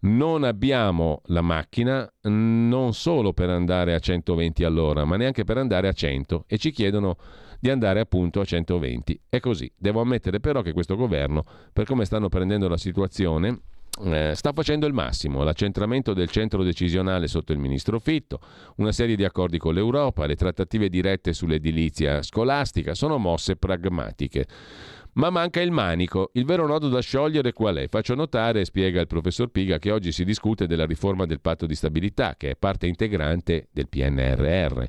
[0.00, 5.88] non abbiamo la macchina non solo per andare a 120 all'ora, ma neanche per andare
[5.88, 7.16] a 100 e ci chiedono
[7.58, 9.22] di andare appunto a 120.
[9.28, 9.72] È così.
[9.74, 11.42] Devo ammettere però che questo governo,
[11.72, 13.60] per come stanno prendendo la situazione,
[14.02, 18.40] eh, sta facendo il massimo, l'accentramento del centro decisionale sotto il ministro Fitto,
[18.76, 24.46] una serie di accordi con l'Europa, le trattative dirette sull'edilizia scolastica sono mosse pragmatiche.
[25.14, 26.30] Ma manca il manico.
[26.32, 27.86] Il vero nodo da sciogliere qual è?
[27.88, 31.76] Faccio notare, spiega il professor Piga, che oggi si discute della riforma del patto di
[31.76, 34.84] stabilità, che è parte integrante del PNRR.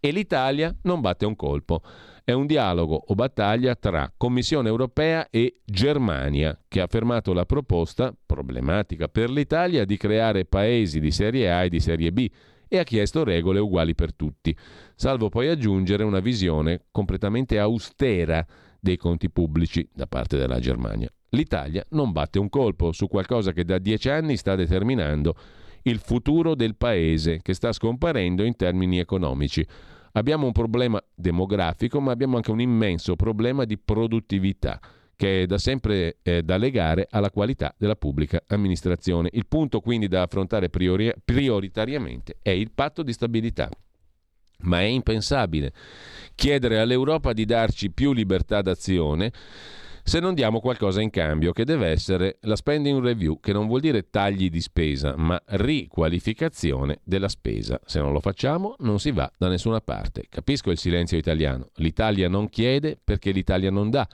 [0.00, 1.82] E l'Italia non batte un colpo.
[2.24, 8.14] È un dialogo o battaglia tra Commissione europea e Germania, che ha fermato la proposta,
[8.24, 12.30] problematica per l'Italia, di creare paesi di serie A e di serie B
[12.72, 14.56] e ha chiesto regole uguali per tutti,
[14.94, 18.46] salvo poi aggiungere una visione completamente austera
[18.78, 21.12] dei conti pubblici da parte della Germania.
[21.30, 25.34] L'Italia non batte un colpo su qualcosa che da dieci anni sta determinando
[25.82, 29.66] il futuro del paese, che sta scomparendo in termini economici.
[30.12, 34.80] Abbiamo un problema demografico, ma abbiamo anche un immenso problema di produttività
[35.20, 39.28] che è da sempre eh, da legare alla qualità della pubblica amministrazione.
[39.32, 43.68] Il punto quindi da affrontare priori- prioritariamente è il patto di stabilità.
[44.62, 45.72] Ma è impensabile
[46.34, 49.30] chiedere all'Europa di darci più libertà d'azione
[50.02, 53.80] se non diamo qualcosa in cambio, che deve essere la spending review, che non vuol
[53.80, 57.80] dire tagli di spesa, ma riqualificazione della spesa.
[57.84, 60.24] Se non lo facciamo non si va da nessuna parte.
[60.28, 61.68] Capisco il silenzio italiano.
[61.76, 64.08] L'Italia non chiede perché l'Italia non dà.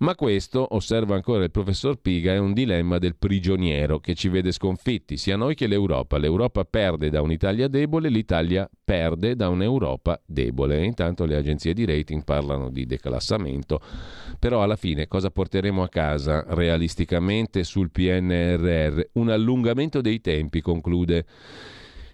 [0.00, 4.50] Ma questo, osserva ancora il professor Piga, è un dilemma del prigioniero che ci vede
[4.50, 6.16] sconfitti, sia noi che l'Europa.
[6.16, 10.78] L'Europa perde da un'Italia debole, l'Italia perde da un'Europa debole.
[10.80, 13.78] E intanto le agenzie di rating parlano di declassamento.
[14.38, 19.00] Però alla fine cosa porteremo a casa realisticamente sul PNRR?
[19.12, 21.26] Un allungamento dei tempi, conclude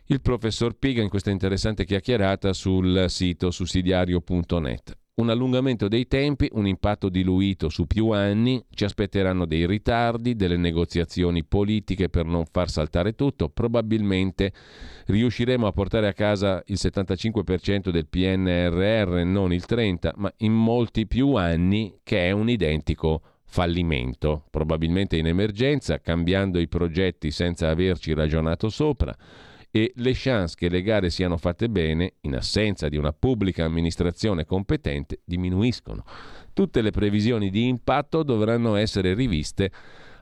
[0.07, 6.67] il professor Piga in questa interessante chiacchierata sul sito sussidiario.net un allungamento dei tempi, un
[6.67, 12.69] impatto diluito su più anni, ci aspetteranno dei ritardi, delle negoziazioni politiche per non far
[12.69, 14.53] saltare tutto, probabilmente
[15.07, 21.07] riusciremo a portare a casa il 75% del PNRR, non il 30%, ma in molti
[21.07, 28.13] più anni che è un identico fallimento, probabilmente in emergenza, cambiando i progetti senza averci
[28.13, 29.17] ragionato sopra
[29.77, 34.47] e le chance che le gare siano fatte bene, in assenza di una pubblica amministrazione
[34.47, 36.03] competente, diminuiscono.
[36.55, 39.71] Tutte le previsioni di impatto dovranno essere riviste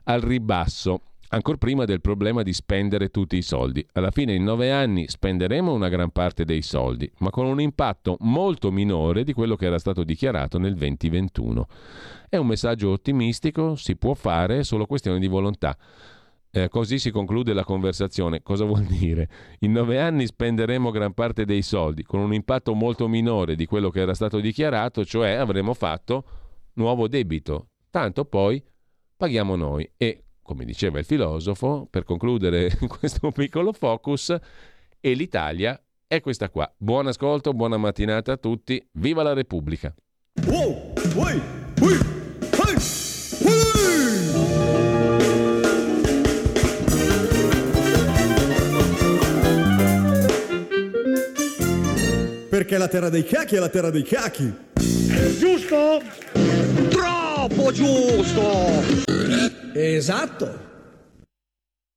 [0.03, 3.85] al ribasso, ancora prima del problema di spendere tutti i soldi.
[3.93, 8.17] Alla fine in nove anni spenderemo una gran parte dei soldi, ma con un impatto
[8.19, 11.65] molto minore di quello che era stato dichiarato nel 2021.
[12.27, 15.77] È un messaggio ottimistico, si può fare, è solo questione di volontà.
[16.55, 18.41] Eh, così si conclude la conversazione.
[18.41, 19.27] Cosa vuol dire?
[19.59, 23.89] In nove anni spenderemo gran parte dei soldi con un impatto molto minore di quello
[23.89, 26.23] che era stato dichiarato, cioè avremo fatto
[26.75, 27.71] nuovo debito.
[27.89, 28.63] Tanto poi
[29.17, 29.89] paghiamo noi.
[29.97, 34.33] E, come diceva il filosofo, per concludere questo piccolo focus,
[35.01, 35.77] e l'Italia
[36.07, 36.73] è questa qua.
[36.77, 38.81] Buon ascolto, buona mattinata a tutti.
[38.93, 39.93] Viva la Repubblica!
[40.47, 41.41] Wow, uy,
[41.81, 42.14] uy,
[52.65, 54.51] Perché la terra dei cacchi è la terra dei cacchi.
[55.37, 56.01] Giusto?
[56.89, 58.81] Troppo giusto!
[59.71, 60.64] Esatto.